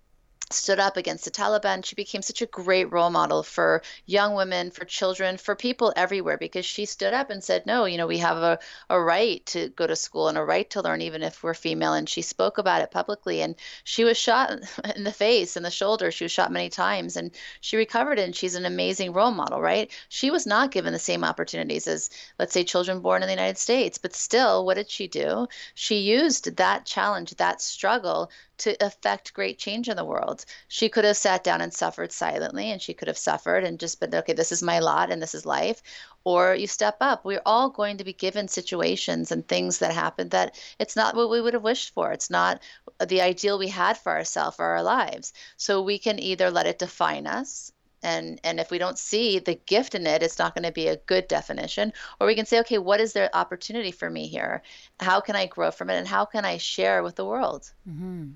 stood 0.50 0.78
up 0.78 0.96
against 0.96 1.24
the 1.24 1.30
Taliban. 1.30 1.84
She 1.84 1.94
became 1.94 2.22
such 2.22 2.42
a 2.42 2.46
great 2.46 2.92
role 2.92 3.10
model 3.10 3.42
for 3.42 3.82
young 4.06 4.34
women, 4.34 4.70
for 4.70 4.84
children, 4.84 5.36
for 5.36 5.56
people 5.56 5.92
everywhere 5.96 6.36
because 6.36 6.66
she 6.66 6.84
stood 6.84 7.14
up 7.14 7.30
and 7.30 7.42
said, 7.42 7.66
No, 7.66 7.86
you 7.86 7.96
know, 7.96 8.06
we 8.06 8.18
have 8.18 8.36
a, 8.36 8.58
a 8.90 9.00
right 9.00 9.44
to 9.46 9.70
go 9.70 9.86
to 9.86 9.96
school 9.96 10.28
and 10.28 10.36
a 10.36 10.44
right 10.44 10.68
to 10.70 10.82
learn, 10.82 11.00
even 11.00 11.22
if 11.22 11.42
we're 11.42 11.54
female. 11.54 11.94
And 11.94 12.08
she 12.08 12.22
spoke 12.22 12.58
about 12.58 12.82
it 12.82 12.90
publicly. 12.90 13.40
And 13.40 13.56
she 13.84 14.04
was 14.04 14.18
shot 14.18 14.50
in 14.96 15.04
the 15.04 15.12
face 15.12 15.56
and 15.56 15.64
the 15.64 15.70
shoulder. 15.70 16.10
She 16.10 16.24
was 16.24 16.32
shot 16.32 16.52
many 16.52 16.68
times 16.68 17.16
and 17.16 17.30
she 17.60 17.76
recovered. 17.76 18.18
And 18.18 18.36
she's 18.36 18.54
an 18.54 18.66
amazing 18.66 19.12
role 19.12 19.32
model, 19.32 19.60
right? 19.60 19.90
She 20.08 20.30
was 20.30 20.46
not 20.46 20.70
given 20.70 20.92
the 20.92 20.98
same 20.98 21.24
opportunities 21.24 21.86
as, 21.86 22.10
let's 22.38 22.52
say, 22.52 22.64
children 22.64 23.00
born 23.00 23.22
in 23.22 23.28
the 23.28 23.34
United 23.34 23.58
States. 23.58 23.98
But 23.98 24.14
still, 24.14 24.64
what 24.66 24.74
did 24.74 24.90
she 24.90 25.08
do? 25.08 25.48
She 25.74 26.00
used 26.00 26.56
that 26.56 26.84
challenge, 26.84 27.34
that 27.36 27.62
struggle 27.62 28.30
to 28.58 28.76
affect 28.84 29.34
great 29.34 29.58
change 29.58 29.88
in 29.88 29.96
the 29.96 30.04
world. 30.04 30.44
She 30.68 30.88
could 30.88 31.04
have 31.04 31.16
sat 31.16 31.44
down 31.44 31.60
and 31.60 31.72
suffered 31.72 32.12
silently 32.12 32.70
and 32.70 32.80
she 32.80 32.94
could 32.94 33.08
have 33.08 33.18
suffered 33.18 33.64
and 33.64 33.80
just 33.80 34.00
been, 34.00 34.14
okay, 34.14 34.32
this 34.32 34.52
is 34.52 34.62
my 34.62 34.78
lot 34.78 35.10
and 35.10 35.20
this 35.20 35.34
is 35.34 35.44
life. 35.44 35.82
Or 36.24 36.54
you 36.54 36.66
step 36.66 36.96
up. 37.00 37.24
We're 37.24 37.42
all 37.44 37.70
going 37.70 37.98
to 37.98 38.04
be 38.04 38.12
given 38.12 38.48
situations 38.48 39.32
and 39.32 39.46
things 39.46 39.78
that 39.78 39.92
happen 39.92 40.28
that 40.30 40.58
it's 40.78 40.96
not 40.96 41.16
what 41.16 41.30
we 41.30 41.40
would 41.40 41.54
have 41.54 41.62
wished 41.62 41.92
for. 41.94 42.12
It's 42.12 42.30
not 42.30 42.62
the 43.04 43.20
ideal 43.20 43.58
we 43.58 43.68
had 43.68 43.98
for 43.98 44.12
ourselves 44.12 44.56
or 44.58 44.66
our 44.66 44.82
lives. 44.82 45.32
So 45.56 45.82
we 45.82 45.98
can 45.98 46.18
either 46.18 46.50
let 46.50 46.66
it 46.66 46.78
define 46.78 47.26
us 47.26 47.72
and 48.04 48.38
and 48.44 48.60
if 48.60 48.70
we 48.70 48.78
don't 48.78 48.98
see 48.98 49.38
the 49.38 49.54
gift 49.54 49.94
in 49.94 50.06
it 50.06 50.22
it's 50.22 50.38
not 50.38 50.54
going 50.54 50.64
to 50.64 50.72
be 50.72 50.86
a 50.88 50.96
good 50.98 51.26
definition 51.26 51.92
or 52.20 52.26
we 52.26 52.34
can 52.34 52.46
say 52.46 52.60
okay 52.60 52.78
what 52.78 53.00
is 53.00 53.14
the 53.14 53.34
opportunity 53.36 53.90
for 53.90 54.08
me 54.08 54.28
here 54.28 54.62
how 55.00 55.20
can 55.20 55.34
i 55.34 55.46
grow 55.46 55.70
from 55.70 55.90
it 55.90 55.94
and 55.94 56.06
how 56.06 56.24
can 56.24 56.44
i 56.44 56.56
share 56.58 57.02
with 57.02 57.16
the 57.16 57.24
world 57.24 57.72
mm-hmm 57.88 58.30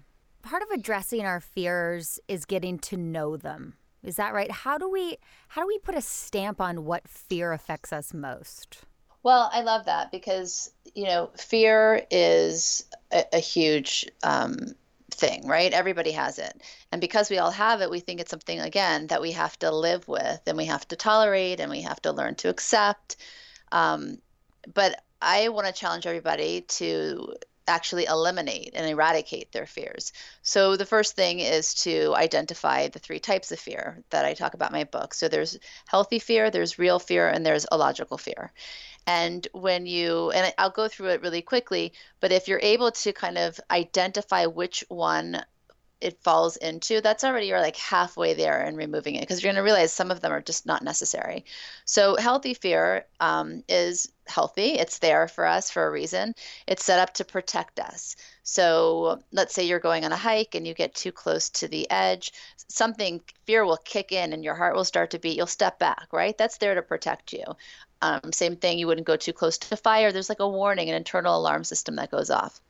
part 0.48 0.62
of 0.62 0.70
addressing 0.70 1.26
our 1.26 1.40
fears 1.40 2.18
is 2.26 2.46
getting 2.46 2.78
to 2.78 2.96
know 2.96 3.36
them. 3.36 3.74
Is 4.02 4.16
that 4.16 4.32
right? 4.32 4.50
How 4.50 4.78
do 4.78 4.88
we 4.88 5.18
how 5.48 5.60
do 5.60 5.66
we 5.66 5.78
put 5.78 5.94
a 5.94 6.00
stamp 6.00 6.60
on 6.60 6.86
what 6.86 7.06
fear 7.06 7.52
affects 7.52 7.92
us 7.92 8.14
most? 8.14 8.78
Well, 9.22 9.50
I 9.52 9.60
love 9.60 9.84
that 9.86 10.10
because, 10.10 10.70
you 10.94 11.04
know, 11.04 11.30
fear 11.36 12.06
is 12.10 12.84
a, 13.12 13.24
a 13.34 13.38
huge 13.38 14.06
um, 14.22 14.56
thing, 15.10 15.46
right? 15.46 15.72
Everybody 15.72 16.12
has 16.12 16.38
it. 16.38 16.62
And 16.92 17.00
because 17.00 17.28
we 17.28 17.38
all 17.38 17.50
have 17.50 17.82
it, 17.82 17.90
we 17.90 18.00
think 18.00 18.20
it's 18.20 18.30
something, 18.30 18.60
again, 18.60 19.08
that 19.08 19.20
we 19.20 19.32
have 19.32 19.58
to 19.58 19.70
live 19.74 20.06
with 20.06 20.40
and 20.46 20.56
we 20.56 20.66
have 20.66 20.86
to 20.88 20.96
tolerate 20.96 21.60
and 21.60 21.70
we 21.70 21.82
have 21.82 22.00
to 22.02 22.12
learn 22.12 22.36
to 22.36 22.48
accept. 22.48 23.16
Um, 23.72 24.18
but 24.72 25.02
I 25.20 25.48
want 25.48 25.66
to 25.66 25.72
challenge 25.72 26.06
everybody 26.06 26.62
to 26.62 27.34
actually 27.68 28.06
eliminate 28.06 28.72
and 28.74 28.88
eradicate 28.88 29.52
their 29.52 29.66
fears. 29.66 30.12
So 30.42 30.76
the 30.76 30.86
first 30.86 31.14
thing 31.14 31.40
is 31.40 31.74
to 31.84 32.14
identify 32.16 32.88
the 32.88 32.98
three 32.98 33.20
types 33.20 33.52
of 33.52 33.58
fear 33.58 34.02
that 34.10 34.24
I 34.24 34.34
talk 34.34 34.54
about 34.54 34.70
in 34.70 34.78
my 34.78 34.84
book. 34.84 35.14
So 35.14 35.28
there's 35.28 35.58
healthy 35.86 36.18
fear, 36.18 36.50
there's 36.50 36.78
real 36.78 36.98
fear, 36.98 37.28
and 37.28 37.44
there's 37.44 37.66
illogical 37.70 38.18
fear. 38.18 38.52
And 39.06 39.46
when 39.52 39.86
you, 39.86 40.30
and 40.32 40.52
I'll 40.58 40.70
go 40.70 40.88
through 40.88 41.10
it 41.10 41.22
really 41.22 41.42
quickly, 41.42 41.92
but 42.20 42.32
if 42.32 42.48
you're 42.48 42.60
able 42.62 42.90
to 42.90 43.12
kind 43.12 43.38
of 43.38 43.58
identify 43.70 44.46
which 44.46 44.84
one 44.88 45.42
it 46.00 46.22
falls 46.22 46.56
into, 46.56 47.00
that's 47.00 47.24
already 47.24 47.46
you're 47.46 47.60
like 47.60 47.76
halfway 47.76 48.34
there 48.34 48.64
in 48.64 48.76
removing 48.76 49.16
it 49.16 49.20
because 49.20 49.42
you're 49.42 49.52
going 49.52 49.62
to 49.62 49.62
realize 49.62 49.92
some 49.92 50.10
of 50.10 50.20
them 50.20 50.32
are 50.32 50.40
just 50.40 50.66
not 50.66 50.82
necessary. 50.82 51.44
So, 51.84 52.16
healthy 52.16 52.54
fear 52.54 53.06
um, 53.20 53.64
is 53.68 54.10
healthy. 54.26 54.78
It's 54.78 54.98
there 54.98 55.26
for 55.26 55.44
us 55.44 55.70
for 55.70 55.86
a 55.86 55.90
reason. 55.90 56.34
It's 56.66 56.84
set 56.84 57.00
up 57.00 57.14
to 57.14 57.24
protect 57.24 57.80
us. 57.80 58.16
So, 58.42 59.20
let's 59.32 59.54
say 59.54 59.64
you're 59.64 59.80
going 59.80 60.04
on 60.04 60.12
a 60.12 60.16
hike 60.16 60.54
and 60.54 60.66
you 60.66 60.74
get 60.74 60.94
too 60.94 61.12
close 61.12 61.50
to 61.50 61.68
the 61.68 61.90
edge, 61.90 62.32
something 62.68 63.20
fear 63.44 63.64
will 63.64 63.78
kick 63.78 64.12
in 64.12 64.32
and 64.32 64.44
your 64.44 64.54
heart 64.54 64.76
will 64.76 64.84
start 64.84 65.10
to 65.10 65.18
beat. 65.18 65.36
You'll 65.36 65.46
step 65.46 65.78
back, 65.78 66.08
right? 66.12 66.36
That's 66.38 66.58
there 66.58 66.74
to 66.74 66.82
protect 66.82 67.32
you. 67.32 67.44
Um, 68.00 68.32
same 68.32 68.56
thing, 68.56 68.78
you 68.78 68.86
wouldn't 68.86 69.06
go 69.06 69.16
too 69.16 69.32
close 69.32 69.58
to 69.58 69.76
fire. 69.76 70.12
There's 70.12 70.28
like 70.28 70.40
a 70.40 70.48
warning, 70.48 70.88
an 70.88 70.94
internal 70.94 71.36
alarm 71.36 71.64
system 71.64 71.96
that 71.96 72.10
goes 72.12 72.30
off 72.30 72.60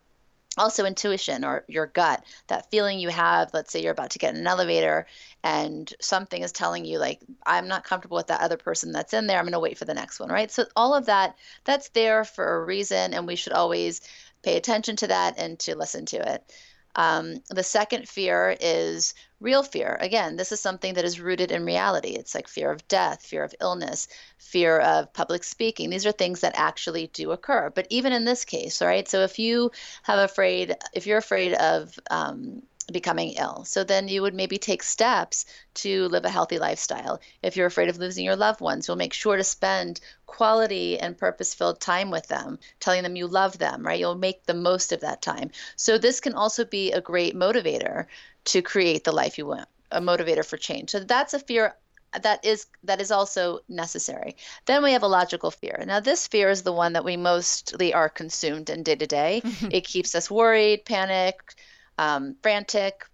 also 0.56 0.84
intuition 0.84 1.44
or 1.44 1.64
your 1.68 1.86
gut 1.86 2.24
that 2.48 2.70
feeling 2.70 2.98
you 2.98 3.08
have 3.08 3.50
let's 3.52 3.70
say 3.70 3.82
you're 3.82 3.92
about 3.92 4.10
to 4.10 4.18
get 4.18 4.34
in 4.34 4.40
an 4.40 4.46
elevator 4.46 5.06
and 5.44 5.92
something 6.00 6.42
is 6.42 6.52
telling 6.52 6.84
you 6.84 6.98
like 6.98 7.20
i'm 7.46 7.68
not 7.68 7.84
comfortable 7.84 8.16
with 8.16 8.28
that 8.28 8.40
other 8.40 8.56
person 8.56 8.90
that's 8.90 9.12
in 9.12 9.26
there 9.26 9.38
i'm 9.38 9.44
going 9.44 9.52
to 9.52 9.60
wait 9.60 9.78
for 9.78 9.84
the 9.84 9.94
next 9.94 10.18
one 10.18 10.30
right? 10.30 10.50
So 10.50 10.64
all 10.74 10.94
of 10.94 11.06
that 11.06 11.36
that's 11.64 11.90
there 11.90 12.24
for 12.24 12.56
a 12.56 12.64
reason 12.64 13.14
and 13.14 13.26
we 13.26 13.36
should 13.36 13.52
always 13.52 14.00
pay 14.42 14.56
attention 14.56 14.96
to 14.96 15.08
that 15.08 15.34
and 15.38 15.58
to 15.60 15.76
listen 15.76 16.06
to 16.06 16.34
it 16.34 16.52
um, 16.98 17.36
the 17.48 17.62
second 17.62 18.08
fear 18.08 18.56
is 18.60 19.14
real 19.38 19.62
fear. 19.62 19.96
Again, 20.00 20.34
this 20.34 20.50
is 20.50 20.58
something 20.58 20.94
that 20.94 21.04
is 21.04 21.20
rooted 21.20 21.52
in 21.52 21.64
reality. 21.64 22.08
It's 22.08 22.34
like 22.34 22.48
fear 22.48 22.72
of 22.72 22.86
death, 22.88 23.24
fear 23.24 23.44
of 23.44 23.54
illness, 23.60 24.08
fear 24.36 24.80
of 24.80 25.12
public 25.12 25.44
speaking. 25.44 25.90
These 25.90 26.06
are 26.06 26.12
things 26.12 26.40
that 26.40 26.58
actually 26.58 27.06
do 27.12 27.30
occur. 27.30 27.70
But 27.72 27.86
even 27.90 28.12
in 28.12 28.24
this 28.24 28.44
case, 28.44 28.82
right? 28.82 29.08
So 29.08 29.20
if 29.20 29.38
you 29.38 29.70
have 30.02 30.18
afraid, 30.18 30.74
if 30.92 31.06
you're 31.06 31.18
afraid 31.18 31.54
of 31.54 31.96
um, 32.10 32.62
becoming 32.92 33.32
ill. 33.32 33.64
So 33.64 33.84
then 33.84 34.08
you 34.08 34.22
would 34.22 34.34
maybe 34.34 34.58
take 34.58 34.82
steps 34.82 35.44
to 35.74 36.08
live 36.08 36.24
a 36.24 36.30
healthy 36.30 36.58
lifestyle. 36.58 37.20
If 37.42 37.56
you're 37.56 37.66
afraid 37.66 37.88
of 37.88 37.98
losing 37.98 38.24
your 38.24 38.36
loved 38.36 38.60
ones, 38.60 38.88
you'll 38.88 38.96
make 38.96 39.12
sure 39.12 39.36
to 39.36 39.44
spend 39.44 40.00
quality 40.26 40.98
and 40.98 41.18
purpose 41.18 41.54
filled 41.54 41.80
time 41.80 42.10
with 42.10 42.26
them, 42.28 42.58
telling 42.80 43.02
them 43.02 43.16
you 43.16 43.26
love 43.26 43.58
them, 43.58 43.84
right? 43.84 43.98
You'll 43.98 44.14
make 44.14 44.44
the 44.46 44.54
most 44.54 44.92
of 44.92 45.00
that 45.00 45.22
time. 45.22 45.50
So 45.76 45.98
this 45.98 46.20
can 46.20 46.34
also 46.34 46.64
be 46.64 46.92
a 46.92 47.00
great 47.00 47.34
motivator 47.34 48.06
to 48.46 48.62
create 48.62 49.04
the 49.04 49.12
life 49.12 49.38
you 49.38 49.46
want, 49.46 49.68
a 49.90 50.00
motivator 50.00 50.44
for 50.44 50.56
change. 50.56 50.90
So 50.90 51.00
that's 51.00 51.34
a 51.34 51.38
fear 51.38 51.74
that 52.22 52.44
is 52.44 52.66
that 52.84 53.00
is 53.00 53.10
also 53.10 53.60
necessary. 53.68 54.36
Then 54.64 54.82
we 54.82 54.92
have 54.92 55.02
a 55.02 55.08
logical 55.08 55.50
fear. 55.50 55.84
Now 55.86 56.00
this 56.00 56.26
fear 56.26 56.48
is 56.48 56.62
the 56.62 56.72
one 56.72 56.94
that 56.94 57.04
we 57.04 57.18
mostly 57.18 57.92
are 57.92 58.08
consumed 58.08 58.70
in 58.70 58.82
day 58.82 58.96
to 58.96 59.06
day. 59.06 59.42
It 59.70 59.84
keeps 59.84 60.14
us 60.14 60.30
worried, 60.30 60.86
panicked, 60.86 61.56
um, 61.98 62.36
frantic, 62.42 63.04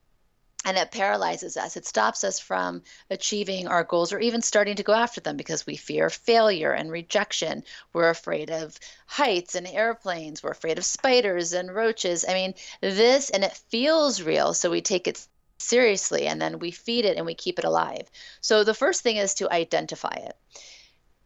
and 0.65 0.79
it 0.79 0.91
paralyzes 0.91 1.57
us. 1.57 1.77
It 1.77 1.87
stops 1.87 2.25
us 2.25 2.39
from 2.39 2.83
achieving 3.11 3.69
our 3.69 3.85
goals 3.85 4.13
or 4.13 4.19
even 4.19 4.41
starting 4.41 4.77
to 4.77 4.83
go 4.83 4.95
after 4.95 5.21
them 5.21 5.37
because 5.37 5.67
we 5.67 5.77
fear 5.77 6.09
failure 6.09 6.73
and 6.73 6.91
rejection. 6.91 7.65
We're 7.93 8.09
afraid 8.09 8.51
of 8.51 8.79
heights 9.07 9.55
and 9.55 9.67
airplanes. 9.67 10.43
We're 10.43 10.53
afraid 10.53 10.79
of 10.79 10.85
spiders 10.85 11.53
and 11.53 11.75
roaches. 11.75 12.25
I 12.27 12.33
mean, 12.33 12.55
this, 12.81 13.31
and 13.31 13.45
it 13.45 13.53
feels 13.69 14.23
real, 14.23 14.55
so 14.55 14.71
we 14.71 14.81
take 14.81 15.07
it 15.07 15.27
seriously 15.59 16.27
and 16.27 16.41
then 16.41 16.59
we 16.59 16.71
feed 16.71 17.05
it 17.05 17.17
and 17.17 17.27
we 17.27 17.35
keep 17.35 17.59
it 17.59 17.65
alive. 17.65 18.11
So 18.41 18.65
the 18.65 18.75
first 18.75 19.03
thing 19.03 19.17
is 19.17 19.35
to 19.35 19.53
identify 19.53 20.15
it 20.15 20.37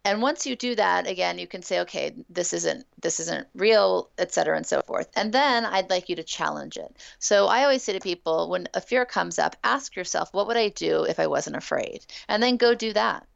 and 0.09 0.23
once 0.23 0.47
you 0.47 0.57
do 0.57 0.75
that 0.75 1.07
again 1.07 1.39
you 1.39 1.47
can 1.47 1.63
say 1.63 1.81
okay 1.81 2.15
this 2.31 2.53
isn't 2.53 2.87
this 3.03 3.21
isn't 3.21 3.47
real 3.55 4.09
et 4.17 4.33
cetera 4.33 4.57
and 4.57 4.67
so 4.67 4.81
forth 4.83 5.09
and 5.17 5.33
then 5.33 5.67
i'd 5.67 5.91
like 5.91 6.09
you 6.09 6.17
to 6.17 6.23
challenge 6.23 6.77
it 6.77 6.97
so 7.19 7.47
i 7.47 7.63
always 7.63 7.83
say 7.83 7.93
to 7.93 8.01
people 8.01 8.49
when 8.49 8.67
a 8.75 8.81
fear 8.81 9.05
comes 9.05 9.39
up 9.39 9.55
ask 9.65 9.95
yourself 9.95 10.33
what 10.33 10.47
would 10.47 10.57
i 10.57 10.69
do 10.71 11.05
if 11.05 11.21
i 11.21 11.27
wasn't 11.27 11.55
afraid 11.55 12.05
and 12.29 12.43
then 12.43 12.57
go 12.57 12.75
do 12.75 12.93
that 12.93 13.27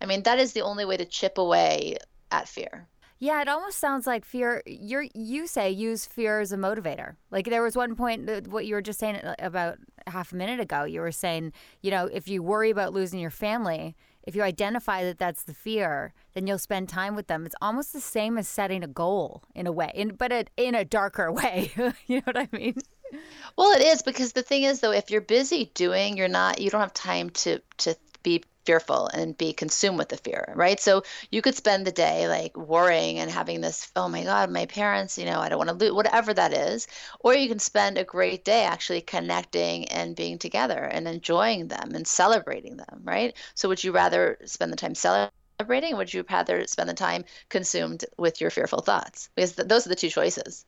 i 0.00 0.06
mean 0.06 0.22
that 0.22 0.38
is 0.38 0.52
the 0.52 0.62
only 0.62 0.84
way 0.84 0.96
to 0.96 1.04
chip 1.04 1.36
away 1.38 1.96
at 2.30 2.48
fear 2.48 2.88
yeah, 3.22 3.40
it 3.40 3.46
almost 3.46 3.78
sounds 3.78 4.04
like 4.04 4.24
fear. 4.24 4.64
You 4.66 5.08
you 5.14 5.46
say 5.46 5.70
use 5.70 6.06
fear 6.06 6.40
as 6.40 6.50
a 6.50 6.56
motivator. 6.56 7.14
Like 7.30 7.46
there 7.46 7.62
was 7.62 7.76
one 7.76 7.94
point 7.94 8.48
what 8.48 8.66
you 8.66 8.74
were 8.74 8.82
just 8.82 8.98
saying 8.98 9.20
about 9.38 9.78
half 10.08 10.32
a 10.32 10.34
minute 10.34 10.58
ago. 10.58 10.82
You 10.82 11.02
were 11.02 11.12
saying, 11.12 11.52
you 11.82 11.92
know, 11.92 12.06
if 12.06 12.26
you 12.26 12.42
worry 12.42 12.70
about 12.70 12.92
losing 12.92 13.20
your 13.20 13.30
family, 13.30 13.94
if 14.22 14.36
you 14.36 14.42
identify 14.42 15.04
that 15.04 15.18
that's 15.18 15.42
the 15.42 15.54
fear, 15.54 16.12
then 16.34 16.46
you'll 16.46 16.58
spend 16.58 16.88
time 16.88 17.14
with 17.14 17.26
them. 17.26 17.44
It's 17.46 17.54
almost 17.60 17.92
the 17.92 18.00
same 18.00 18.38
as 18.38 18.48
setting 18.48 18.82
a 18.82 18.88
goal 18.88 19.42
in 19.54 19.66
a 19.66 19.72
way, 19.72 19.90
in, 19.94 20.14
but 20.14 20.32
a, 20.32 20.44
in 20.56 20.74
a 20.74 20.84
darker 20.84 21.30
way. 21.40 21.72
you 22.06 22.16
know 22.16 22.22
what 22.24 22.38
I 22.38 22.48
mean? 22.52 22.76
Well, 23.56 23.78
it 23.78 23.82
is 23.82 24.02
because 24.02 24.32
the 24.32 24.42
thing 24.42 24.62
is, 24.62 24.80
though, 24.80 24.92
if 24.92 25.10
you're 25.10 25.20
busy 25.20 25.70
doing, 25.74 26.16
you're 26.16 26.28
not, 26.28 26.60
you 26.60 26.70
don't 26.70 26.80
have 26.80 26.94
time 26.94 27.30
to 27.30 27.60
to 27.78 27.94
be 28.22 28.42
fearful 28.64 29.08
and 29.08 29.36
be 29.36 29.52
consumed 29.52 29.98
with 29.98 30.08
the 30.08 30.16
fear, 30.16 30.52
right? 30.56 30.80
So 30.80 31.02
you 31.30 31.42
could 31.42 31.54
spend 31.56 31.86
the 31.86 31.92
day 31.92 32.28
like 32.28 32.56
worrying 32.56 33.18
and 33.18 33.30
having 33.30 33.60
this, 33.60 33.90
oh 33.96 34.08
my 34.08 34.24
God, 34.24 34.50
my 34.50 34.66
parents, 34.66 35.18
you 35.18 35.24
know, 35.24 35.40
I 35.40 35.48
don't 35.48 35.58
want 35.58 35.70
to 35.70 35.76
lose, 35.76 35.92
whatever 35.92 36.32
that 36.34 36.52
is. 36.52 36.86
Or 37.20 37.34
you 37.34 37.48
can 37.48 37.58
spend 37.58 37.98
a 37.98 38.04
great 38.04 38.44
day 38.44 38.64
actually 38.64 39.00
connecting 39.00 39.86
and 39.88 40.16
being 40.16 40.38
together 40.38 40.78
and 40.78 41.06
enjoying 41.08 41.68
them 41.68 41.94
and 41.94 42.06
celebrating 42.06 42.76
them, 42.76 43.00
right? 43.04 43.36
So 43.54 43.68
would 43.68 43.82
you 43.82 43.92
rather 43.92 44.38
spend 44.44 44.72
the 44.72 44.76
time 44.76 44.94
celebrating? 44.94 45.94
Or 45.94 45.96
would 45.98 46.12
you 46.12 46.24
rather 46.28 46.66
spend 46.66 46.88
the 46.88 46.94
time 46.94 47.24
consumed 47.48 48.04
with 48.18 48.40
your 48.40 48.50
fearful 48.50 48.80
thoughts? 48.80 49.28
Because 49.34 49.54
th- 49.56 49.68
those 49.68 49.86
are 49.86 49.90
the 49.90 49.94
two 49.96 50.08
choices. 50.10 50.64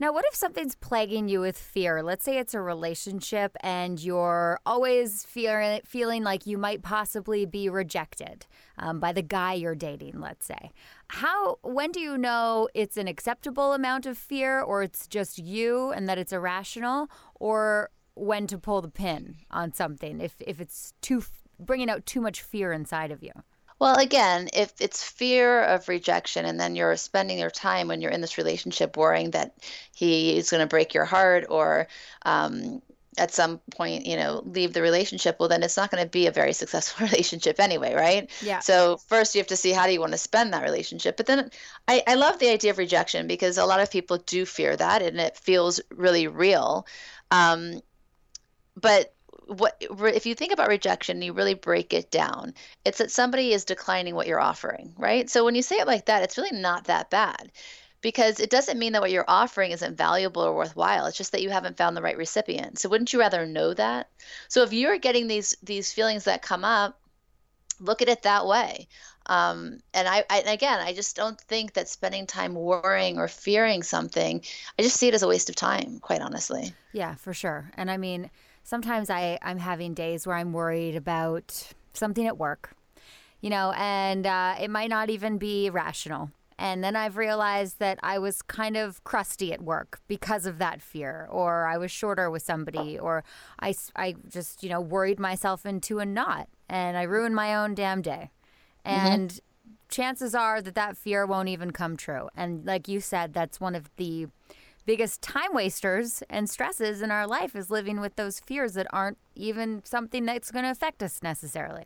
Now, 0.00 0.14
what 0.14 0.24
if 0.30 0.34
something's 0.34 0.74
plaguing 0.76 1.28
you 1.28 1.40
with 1.40 1.58
fear? 1.58 2.02
Let's 2.02 2.24
say 2.24 2.38
it's 2.38 2.54
a 2.54 2.60
relationship 2.62 3.54
and 3.60 4.02
you're 4.02 4.58
always 4.64 5.24
fear, 5.24 5.80
feeling 5.84 6.24
like 6.24 6.46
you 6.46 6.56
might 6.56 6.80
possibly 6.82 7.44
be 7.44 7.68
rejected 7.68 8.46
um, 8.78 8.98
by 8.98 9.12
the 9.12 9.20
guy 9.20 9.52
you're 9.52 9.74
dating, 9.74 10.18
let's 10.18 10.46
say. 10.46 10.70
How, 11.08 11.58
when 11.60 11.92
do 11.92 12.00
you 12.00 12.16
know 12.16 12.66
it's 12.72 12.96
an 12.96 13.08
acceptable 13.08 13.74
amount 13.74 14.06
of 14.06 14.16
fear 14.16 14.62
or 14.62 14.82
it's 14.82 15.06
just 15.06 15.36
you 15.38 15.90
and 15.90 16.08
that 16.08 16.16
it's 16.16 16.32
irrational 16.32 17.10
or 17.34 17.90
when 18.14 18.46
to 18.46 18.56
pull 18.56 18.80
the 18.80 18.88
pin 18.88 19.36
on 19.50 19.74
something 19.74 20.18
if, 20.18 20.34
if 20.40 20.62
it's 20.62 20.94
too, 21.02 21.22
bringing 21.58 21.90
out 21.90 22.06
too 22.06 22.22
much 22.22 22.40
fear 22.40 22.72
inside 22.72 23.10
of 23.10 23.22
you? 23.22 23.32
Well, 23.80 23.96
again, 23.96 24.50
if 24.52 24.72
it's 24.78 25.02
fear 25.02 25.62
of 25.62 25.88
rejection 25.88 26.44
and 26.44 26.60
then 26.60 26.76
you're 26.76 26.96
spending 26.96 27.38
your 27.38 27.50
time 27.50 27.88
when 27.88 28.02
you're 28.02 28.10
in 28.10 28.20
this 28.20 28.36
relationship 28.36 28.98
worrying 28.98 29.30
that 29.30 29.54
he 29.94 30.36
is 30.36 30.50
going 30.50 30.60
to 30.60 30.66
break 30.66 30.92
your 30.92 31.06
heart 31.06 31.46
or 31.48 31.88
um, 32.26 32.82
at 33.16 33.32
some 33.32 33.58
point, 33.70 34.04
you 34.04 34.16
know, 34.16 34.42
leave 34.44 34.74
the 34.74 34.82
relationship, 34.82 35.36
well, 35.40 35.48
then 35.48 35.62
it's 35.62 35.78
not 35.78 35.90
going 35.90 36.04
to 36.04 36.08
be 36.08 36.26
a 36.26 36.30
very 36.30 36.52
successful 36.62 37.06
relationship 37.10 37.58
anyway, 37.58 37.94
right? 37.94 38.30
Yeah. 38.42 38.58
So 38.58 38.98
first 39.08 39.34
you 39.34 39.40
have 39.40 39.48
to 39.48 39.56
see 39.56 39.72
how 39.72 39.86
do 39.86 39.94
you 39.94 40.00
want 40.00 40.12
to 40.12 40.18
spend 40.18 40.52
that 40.52 40.62
relationship. 40.62 41.16
But 41.16 41.24
then 41.24 41.50
I, 41.88 42.02
I 42.06 42.14
love 42.16 42.38
the 42.38 42.50
idea 42.50 42.72
of 42.72 42.78
rejection 42.78 43.26
because 43.26 43.56
a 43.56 43.64
lot 43.64 43.80
of 43.80 43.90
people 43.90 44.18
do 44.18 44.44
fear 44.44 44.76
that 44.76 45.00
and 45.00 45.18
it 45.18 45.38
feels 45.38 45.80
really 45.90 46.28
real. 46.28 46.86
Um, 47.30 47.80
but 48.76 49.14
what 49.56 49.76
if 49.80 50.26
you 50.26 50.34
think 50.34 50.52
about 50.52 50.68
rejection 50.68 51.22
you 51.22 51.32
really 51.32 51.54
break 51.54 51.92
it 51.92 52.10
down 52.10 52.54
it's 52.84 52.98
that 52.98 53.10
somebody 53.10 53.52
is 53.52 53.64
declining 53.64 54.14
what 54.14 54.26
you're 54.26 54.40
offering 54.40 54.94
right? 54.96 55.28
So 55.28 55.44
when 55.44 55.54
you 55.54 55.62
say 55.62 55.76
it 55.76 55.86
like 55.86 56.06
that 56.06 56.22
it's 56.22 56.38
really 56.38 56.58
not 56.58 56.84
that 56.84 57.10
bad 57.10 57.50
because 58.00 58.40
it 58.40 58.48
doesn't 58.48 58.78
mean 58.78 58.92
that 58.92 59.02
what 59.02 59.10
you're 59.10 59.24
offering 59.28 59.72
isn't 59.72 59.96
valuable 59.96 60.40
or 60.40 60.56
worthwhile. 60.56 61.04
It's 61.04 61.18
just 61.18 61.32
that 61.32 61.42
you 61.42 61.50
haven't 61.50 61.76
found 61.76 61.94
the 61.94 62.00
right 62.00 62.16
recipient. 62.16 62.78
So 62.78 62.88
wouldn't 62.88 63.12
you 63.12 63.18
rather 63.18 63.44
know 63.44 63.74
that? 63.74 64.08
So 64.48 64.62
if 64.62 64.72
you're 64.72 64.96
getting 64.98 65.26
these 65.26 65.54
these 65.62 65.92
feelings 65.92 66.24
that 66.24 66.40
come 66.40 66.64
up 66.64 66.98
look 67.80 68.02
at 68.02 68.08
it 68.08 68.22
that 68.22 68.46
way. 68.46 68.88
Um, 69.26 69.80
and 69.94 70.08
I, 70.08 70.24
I 70.28 70.40
again 70.40 70.80
i 70.80 70.92
just 70.92 71.14
don't 71.14 71.40
think 71.40 71.74
that 71.74 71.88
spending 71.88 72.26
time 72.26 72.54
worrying 72.54 73.18
or 73.18 73.28
fearing 73.28 73.82
something 73.82 74.42
i 74.78 74.82
just 74.82 74.96
see 74.96 75.08
it 75.08 75.14
as 75.14 75.22
a 75.22 75.28
waste 75.28 75.50
of 75.50 75.56
time 75.56 75.98
quite 76.00 76.20
honestly. 76.20 76.72
Yeah 76.92 77.14
for 77.16 77.34
sure. 77.34 77.70
And 77.76 77.90
i 77.90 77.96
mean 77.96 78.30
sometimes 78.62 79.10
I, 79.10 79.38
I'm 79.42 79.58
having 79.58 79.94
days 79.94 80.26
where 80.26 80.36
I'm 80.36 80.52
worried 80.52 80.96
about 80.96 81.72
something 81.92 82.26
at 82.26 82.38
work, 82.38 82.74
you 83.40 83.50
know, 83.50 83.72
and 83.76 84.26
uh, 84.26 84.54
it 84.60 84.70
might 84.70 84.90
not 84.90 85.10
even 85.10 85.38
be 85.38 85.70
rational. 85.70 86.30
And 86.58 86.84
then 86.84 86.94
I've 86.94 87.16
realized 87.16 87.78
that 87.78 87.98
I 88.02 88.18
was 88.18 88.42
kind 88.42 88.76
of 88.76 89.02
crusty 89.02 89.50
at 89.50 89.62
work 89.62 89.98
because 90.08 90.44
of 90.44 90.58
that 90.58 90.82
fear, 90.82 91.26
or 91.30 91.66
I 91.66 91.78
was 91.78 91.90
shorter 91.90 92.30
with 92.30 92.42
somebody, 92.42 92.98
or 92.98 93.24
I, 93.60 93.74
I 93.96 94.14
just, 94.28 94.62
you 94.62 94.68
know, 94.68 94.80
worried 94.80 95.18
myself 95.18 95.64
into 95.64 96.00
a 96.00 96.06
knot 96.06 96.48
and 96.68 96.98
I 96.98 97.04
ruined 97.04 97.34
my 97.34 97.54
own 97.54 97.74
damn 97.74 98.02
day. 98.02 98.30
Mm-hmm. 98.84 99.06
And 99.06 99.30
mm-hmm. 99.30 99.72
chances 99.88 100.34
are 100.34 100.60
that 100.60 100.74
that 100.74 100.98
fear 100.98 101.24
won't 101.24 101.48
even 101.48 101.70
come 101.70 101.96
true. 101.96 102.28
And 102.36 102.66
like 102.66 102.88
you 102.88 103.00
said, 103.00 103.32
that's 103.32 103.58
one 103.58 103.74
of 103.74 103.88
the 103.96 104.26
biggest 104.86 105.22
time 105.22 105.52
wasters 105.52 106.22
and 106.28 106.48
stresses 106.48 107.02
in 107.02 107.10
our 107.10 107.26
life 107.26 107.54
is 107.54 107.70
living 107.70 108.00
with 108.00 108.16
those 108.16 108.40
fears 108.40 108.74
that 108.74 108.86
aren't 108.92 109.18
even 109.34 109.82
something 109.84 110.24
that's 110.24 110.50
going 110.50 110.64
to 110.64 110.70
affect 110.70 111.02
us 111.02 111.22
necessarily. 111.22 111.84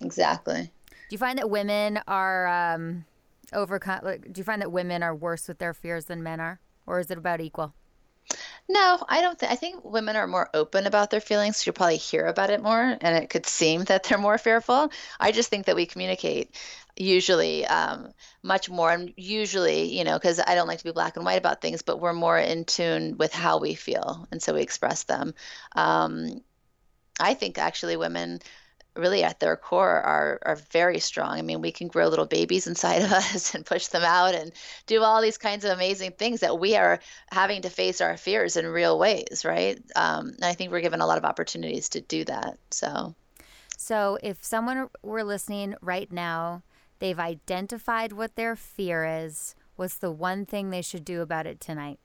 Exactly. 0.00 0.70
Do 0.88 1.14
you 1.14 1.18
find 1.18 1.38
that 1.38 1.50
women 1.50 2.00
are 2.08 2.46
um, 2.46 3.04
overcome? 3.52 4.00
Like, 4.02 4.32
do 4.32 4.40
you 4.40 4.44
find 4.44 4.62
that 4.62 4.72
women 4.72 5.02
are 5.02 5.14
worse 5.14 5.48
with 5.48 5.58
their 5.58 5.74
fears 5.74 6.06
than 6.06 6.22
men 6.22 6.40
are, 6.40 6.60
or 6.86 7.00
is 7.00 7.10
it 7.10 7.18
about 7.18 7.40
equal? 7.40 7.74
No, 8.68 9.04
I 9.08 9.20
don't 9.20 9.38
think. 9.38 9.52
I 9.52 9.56
think 9.56 9.84
women 9.84 10.16
are 10.16 10.26
more 10.26 10.48
open 10.54 10.86
about 10.86 11.10
their 11.10 11.20
feelings. 11.20 11.58
So 11.58 11.64
you'll 11.68 11.74
probably 11.74 11.96
hear 11.98 12.26
about 12.26 12.50
it 12.50 12.62
more, 12.62 12.80
and 13.00 13.22
it 13.22 13.28
could 13.28 13.46
seem 13.46 13.84
that 13.84 14.04
they're 14.04 14.18
more 14.18 14.38
fearful. 14.38 14.90
I 15.20 15.32
just 15.32 15.50
think 15.50 15.66
that 15.66 15.76
we 15.76 15.86
communicate 15.86 16.56
usually 16.96 17.66
um, 17.66 18.12
much 18.42 18.70
more, 18.70 18.90
and 18.90 19.12
usually, 19.16 19.96
you 19.96 20.04
know, 20.04 20.18
because 20.18 20.40
I 20.40 20.54
don't 20.54 20.68
like 20.68 20.78
to 20.78 20.84
be 20.84 20.92
black 20.92 21.16
and 21.16 21.24
white 21.24 21.38
about 21.38 21.60
things, 21.60 21.82
but 21.82 22.00
we're 22.00 22.12
more 22.12 22.38
in 22.38 22.64
tune 22.64 23.16
with 23.18 23.32
how 23.32 23.58
we 23.58 23.74
feel, 23.74 24.26
and 24.30 24.42
so 24.42 24.54
we 24.54 24.62
express 24.62 25.02
them. 25.04 25.34
Um, 25.76 26.42
I 27.20 27.34
think 27.34 27.58
actually 27.58 27.96
women 27.96 28.40
really 28.96 29.22
at 29.22 29.40
their 29.40 29.56
core 29.56 30.00
are 30.00 30.38
are 30.42 30.56
very 30.70 30.98
strong. 30.98 31.38
I 31.38 31.42
mean, 31.42 31.60
we 31.60 31.72
can 31.72 31.88
grow 31.88 32.08
little 32.08 32.26
babies 32.26 32.66
inside 32.66 33.02
of 33.02 33.12
us 33.12 33.54
and 33.54 33.64
push 33.64 33.88
them 33.88 34.02
out 34.02 34.34
and 34.34 34.52
do 34.86 35.02
all 35.02 35.22
these 35.22 35.38
kinds 35.38 35.64
of 35.64 35.70
amazing 35.70 36.12
things 36.12 36.40
that 36.40 36.58
we 36.58 36.76
are 36.76 37.00
having 37.30 37.62
to 37.62 37.70
face 37.70 38.00
our 38.00 38.16
fears 38.16 38.56
in 38.56 38.66
real 38.66 38.98
ways, 38.98 39.44
right? 39.44 39.80
Um, 39.96 40.28
and 40.28 40.44
I 40.44 40.54
think 40.54 40.70
we're 40.70 40.80
given 40.80 41.00
a 41.00 41.06
lot 41.06 41.18
of 41.18 41.24
opportunities 41.24 41.88
to 41.90 42.00
do 42.00 42.24
that. 42.24 42.58
So, 42.70 43.14
so 43.76 44.18
if 44.22 44.44
someone 44.44 44.88
were 45.02 45.24
listening 45.24 45.74
right 45.80 46.10
now, 46.12 46.62
they've 46.98 47.18
identified 47.18 48.12
what 48.12 48.36
their 48.36 48.56
fear 48.56 49.04
is. 49.04 49.54
What's 49.76 49.96
the 49.96 50.10
one 50.10 50.44
thing 50.44 50.70
they 50.70 50.82
should 50.82 51.04
do 51.04 51.22
about 51.22 51.46
it 51.46 51.60
tonight? 51.60 51.98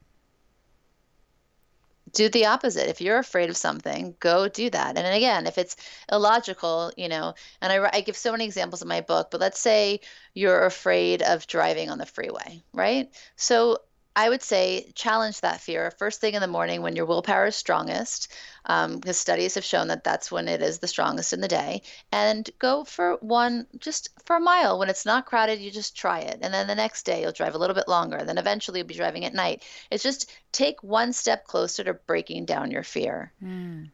Do 2.13 2.29
the 2.29 2.45
opposite. 2.45 2.89
If 2.89 3.01
you're 3.01 3.17
afraid 3.17 3.49
of 3.49 3.57
something, 3.57 4.15
go 4.19 4.47
do 4.47 4.69
that. 4.69 4.97
And 4.97 5.15
again, 5.15 5.47
if 5.47 5.57
it's 5.57 5.75
illogical, 6.11 6.91
you 6.97 7.09
know, 7.09 7.33
and 7.61 7.71
I, 7.71 7.89
I 7.93 8.01
give 8.01 8.17
so 8.17 8.31
many 8.31 8.45
examples 8.45 8.81
in 8.81 8.87
my 8.87 9.01
book, 9.01 9.29
but 9.31 9.41
let's 9.41 9.59
say 9.59 10.01
you're 10.33 10.65
afraid 10.65 11.21
of 11.21 11.47
driving 11.47 11.89
on 11.89 11.97
the 11.97 12.05
freeway, 12.05 12.63
right? 12.73 13.09
So 13.35 13.79
I 14.17 14.29
would 14.29 14.41
say 14.41 14.91
challenge 14.95 15.41
that 15.41 15.61
fear 15.61 15.91
first 15.91 16.19
thing 16.19 16.33
in 16.33 16.41
the 16.41 16.47
morning 16.47 16.81
when 16.81 16.95
your 16.95 17.05
willpower 17.05 17.45
is 17.45 17.55
strongest, 17.55 18.33
um, 18.65 18.95
because 18.95 19.15
studies 19.15 19.53
have 19.53 19.63
shown 19.63 19.89
that 19.89 20.03
that's 20.03 20.31
when 20.31 20.47
it 20.47 20.59
is 20.59 20.79
the 20.79 20.87
strongest 20.87 21.33
in 21.33 21.39
the 21.39 21.47
day. 21.47 21.83
And 22.11 22.49
go 22.57 22.83
for 22.83 23.17
one, 23.21 23.67
just 23.77 24.09
for 24.25 24.35
a 24.35 24.39
mile. 24.39 24.79
When 24.79 24.89
it's 24.89 25.05
not 25.05 25.27
crowded, 25.27 25.59
you 25.59 25.69
just 25.69 25.95
try 25.95 26.21
it. 26.21 26.39
And 26.41 26.51
then 26.51 26.65
the 26.65 26.73
next 26.73 27.03
day, 27.03 27.21
you'll 27.21 27.31
drive 27.31 27.53
a 27.53 27.59
little 27.59 27.75
bit 27.75 27.87
longer. 27.87 28.23
Then 28.23 28.39
eventually, 28.39 28.79
you'll 28.79 28.87
be 28.87 28.95
driving 28.95 29.23
at 29.23 29.35
night. 29.35 29.63
It's 29.91 30.03
just 30.03 30.31
take 30.51 30.81
one 30.81 31.13
step 31.13 31.45
closer 31.45 31.83
to 31.83 31.93
breaking 31.93 32.45
down 32.45 32.71
your 32.71 32.83
fear. 32.83 33.31
Mm. 33.43 33.91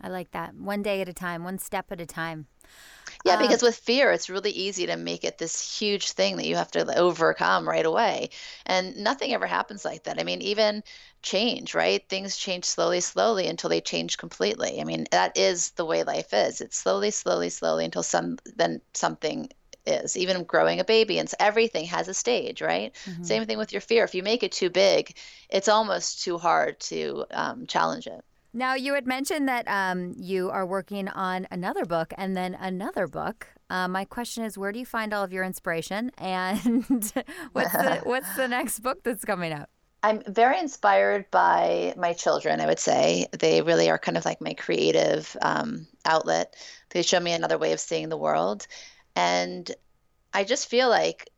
I 0.00 0.08
like 0.08 0.30
that. 0.30 0.54
One 0.54 0.82
day 0.82 1.02
at 1.02 1.10
a 1.10 1.12
time, 1.12 1.44
one 1.44 1.58
step 1.58 1.92
at 1.92 2.00
a 2.00 2.06
time. 2.06 2.46
Yeah, 3.24 3.34
um, 3.34 3.42
because 3.42 3.62
with 3.62 3.76
fear, 3.76 4.10
it's 4.10 4.30
really 4.30 4.50
easy 4.50 4.86
to 4.86 4.96
make 4.96 5.24
it 5.24 5.38
this 5.38 5.78
huge 5.78 6.12
thing 6.12 6.36
that 6.36 6.46
you 6.46 6.56
have 6.56 6.70
to 6.72 6.98
overcome 6.98 7.68
right 7.68 7.86
away. 7.86 8.30
And 8.66 8.96
nothing 8.96 9.32
ever 9.32 9.46
happens 9.46 9.84
like 9.84 10.04
that. 10.04 10.18
I 10.20 10.24
mean, 10.24 10.42
even 10.42 10.82
change, 11.22 11.74
right? 11.74 12.06
Things 12.08 12.36
change 12.36 12.64
slowly, 12.64 13.00
slowly 13.00 13.46
until 13.46 13.70
they 13.70 13.80
change 13.80 14.18
completely. 14.18 14.80
I 14.80 14.84
mean, 14.84 15.06
that 15.10 15.36
is 15.36 15.70
the 15.72 15.84
way 15.84 16.02
life 16.02 16.32
is. 16.32 16.60
It's 16.60 16.76
slowly, 16.76 17.10
slowly, 17.10 17.50
slowly 17.50 17.84
until 17.84 18.02
some 18.02 18.38
then 18.56 18.80
something 18.94 19.48
is 19.86 20.16
even 20.16 20.44
growing 20.44 20.80
a 20.80 20.84
baby 20.84 21.18
and 21.18 21.30
everything 21.40 21.86
has 21.86 22.08
a 22.08 22.14
stage 22.14 22.62
right 22.62 22.94
mm-hmm. 23.04 23.24
same 23.24 23.44
thing 23.46 23.58
with 23.58 23.72
your 23.72 23.80
fear 23.80 24.04
if 24.04 24.14
you 24.14 24.22
make 24.22 24.42
it 24.42 24.52
too 24.52 24.70
big 24.70 25.16
it's 25.48 25.68
almost 25.68 26.22
too 26.22 26.38
hard 26.38 26.78
to 26.78 27.24
um, 27.32 27.66
challenge 27.66 28.06
it 28.06 28.24
now, 28.54 28.74
you 28.74 28.92
had 28.92 29.06
mentioned 29.06 29.48
that 29.48 29.66
um, 29.66 30.14
you 30.18 30.50
are 30.50 30.66
working 30.66 31.08
on 31.08 31.46
another 31.50 31.86
book 31.86 32.12
and 32.18 32.36
then 32.36 32.54
another 32.54 33.06
book. 33.06 33.48
Uh, 33.70 33.88
my 33.88 34.04
question 34.04 34.44
is, 34.44 34.58
where 34.58 34.72
do 34.72 34.78
you 34.78 34.84
find 34.84 35.14
all 35.14 35.24
of 35.24 35.32
your 35.32 35.42
inspiration, 35.42 36.10
and 36.18 36.84
what's 37.52 37.72
the 37.72 38.00
what's 38.04 38.36
the 38.36 38.48
next 38.48 38.80
book 38.80 39.02
that's 39.02 39.24
coming 39.24 39.52
out? 39.52 39.70
I'm 40.02 40.22
very 40.26 40.58
inspired 40.58 41.30
by 41.30 41.94
my 41.96 42.12
children. 42.12 42.60
I 42.60 42.66
would 42.66 42.80
say 42.80 43.26
they 43.38 43.62
really 43.62 43.88
are 43.88 43.98
kind 43.98 44.18
of 44.18 44.24
like 44.24 44.40
my 44.40 44.52
creative 44.52 45.34
um, 45.40 45.86
outlet. 46.04 46.54
They 46.90 47.02
show 47.02 47.20
me 47.20 47.32
another 47.32 47.56
way 47.56 47.72
of 47.72 47.80
seeing 47.80 48.10
the 48.10 48.18
world, 48.18 48.66
and 49.16 49.70
I 50.34 50.44
just 50.44 50.68
feel 50.68 50.90
like 50.90 51.30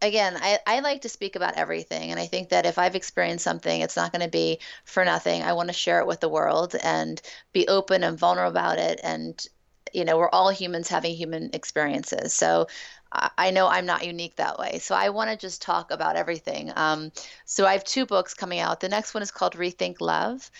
again, 0.00 0.36
I, 0.40 0.58
I 0.66 0.80
like 0.80 1.02
to 1.02 1.08
speak 1.08 1.36
about 1.36 1.56
everything. 1.56 2.10
And 2.10 2.20
I 2.20 2.26
think 2.26 2.50
that 2.50 2.66
if 2.66 2.78
I've 2.78 2.94
experienced 2.94 3.44
something, 3.44 3.80
it's 3.80 3.96
not 3.96 4.12
going 4.12 4.22
to 4.22 4.30
be 4.30 4.60
for 4.84 5.04
nothing. 5.04 5.42
I 5.42 5.52
want 5.52 5.68
to 5.68 5.72
share 5.74 6.00
it 6.00 6.06
with 6.06 6.20
the 6.20 6.28
world 6.28 6.74
and 6.82 7.20
be 7.52 7.66
open 7.68 8.04
and 8.04 8.18
vulnerable 8.18 8.50
about 8.50 8.78
it. 8.78 9.00
And, 9.02 9.44
you 9.92 10.04
know, 10.04 10.18
we're 10.18 10.30
all 10.30 10.50
humans 10.50 10.88
having 10.88 11.14
human 11.14 11.50
experiences. 11.52 12.32
So 12.32 12.66
I 13.10 13.52
know 13.52 13.68
I'm 13.68 13.86
not 13.86 14.06
unique 14.06 14.36
that 14.36 14.58
way. 14.58 14.80
So 14.80 14.94
I 14.94 15.08
want 15.08 15.30
to 15.30 15.36
just 15.36 15.62
talk 15.62 15.90
about 15.90 16.16
everything. 16.16 16.70
Um, 16.76 17.10
so 17.46 17.64
I 17.64 17.72
have 17.72 17.84
two 17.84 18.04
books 18.04 18.34
coming 18.34 18.58
out. 18.58 18.80
The 18.80 18.88
next 18.90 19.14
one 19.14 19.22
is 19.22 19.30
called 19.30 19.54
Rethink 19.54 20.00
Love. 20.00 20.50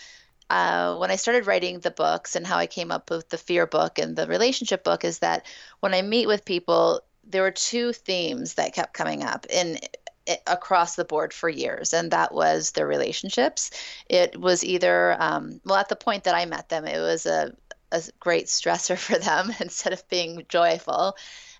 Uh, 0.49 0.95
when 0.95 1.11
I 1.11 1.15
started 1.15 1.45
writing 1.45 1.79
the 1.79 1.91
books 1.91 2.35
and 2.35 2.47
how 2.47 2.57
I 2.57 2.65
came 2.65 2.91
up 2.91 3.11
with 3.11 3.29
the 3.29 3.37
fear 3.37 3.67
book 3.67 3.99
and 3.99 4.15
the 4.15 4.25
relationship 4.25 4.83
book 4.83 5.05
is 5.05 5.19
that 5.19 5.45
when 5.79 5.93
I 5.93 6.01
meet 6.01 6.25
with 6.25 6.43
people, 6.43 7.01
there 7.29 7.43
were 7.43 7.51
two 7.51 7.93
themes 7.93 8.55
that 8.55 8.73
kept 8.73 8.93
coming 8.93 9.23
up 9.23 9.45
in 9.49 9.79
across 10.45 10.95
the 10.95 11.05
board 11.05 11.33
for 11.33 11.49
years, 11.49 11.93
and 11.93 12.11
that 12.11 12.33
was 12.33 12.71
their 12.71 12.87
relationships. 12.87 13.71
It 14.07 14.39
was 14.39 14.63
either, 14.63 15.15
um, 15.19 15.59
well, 15.65 15.77
at 15.77 15.89
the 15.89 15.95
point 15.95 16.25
that 16.25 16.35
I 16.35 16.45
met 16.45 16.69
them, 16.69 16.85
it 16.85 16.99
was 16.99 17.25
a, 17.25 17.55
a 17.91 18.03
great 18.19 18.45
stressor 18.45 18.97
for 19.05 19.17
them 19.17 19.51
instead 19.59 19.93
of 19.93 20.07
being 20.09 20.45
joyful, 20.49 21.15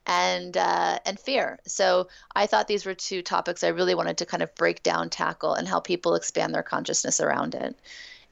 and 0.06 0.56
uh, 0.58 1.00
and 1.06 1.20
fear. 1.20 1.60
So 1.66 2.10
I 2.36 2.48
thought 2.48 2.68
these 2.68 2.86
were 2.86 2.96
two 2.96 3.22
topics 3.22 3.64
I 3.64 3.70
really 3.70 3.96
wanted 3.96 4.18
to 4.18 4.26
kind 4.26 4.44
of 4.44 4.54
break 4.56 4.84
down, 4.84 5.10
tackle, 5.10 5.54
and 5.54 5.68
help 5.68 5.86
people 5.86 6.16
expand 6.16 6.54
their 6.54 6.64
consciousness 6.64 7.20
around 7.20 7.56
it. 7.56 7.76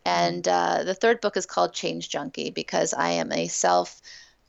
And 0.05 0.47
uh, 0.47 0.83
the 0.83 0.95
third 0.95 1.19
book 1.19 1.35
is 1.35 1.45
called 1.45 1.73
Change 1.73 2.09
Junkie 2.09 2.49
because 2.49 2.93
I 2.93 3.09
am 3.11 3.31
a 3.31 3.47
self 3.47 4.01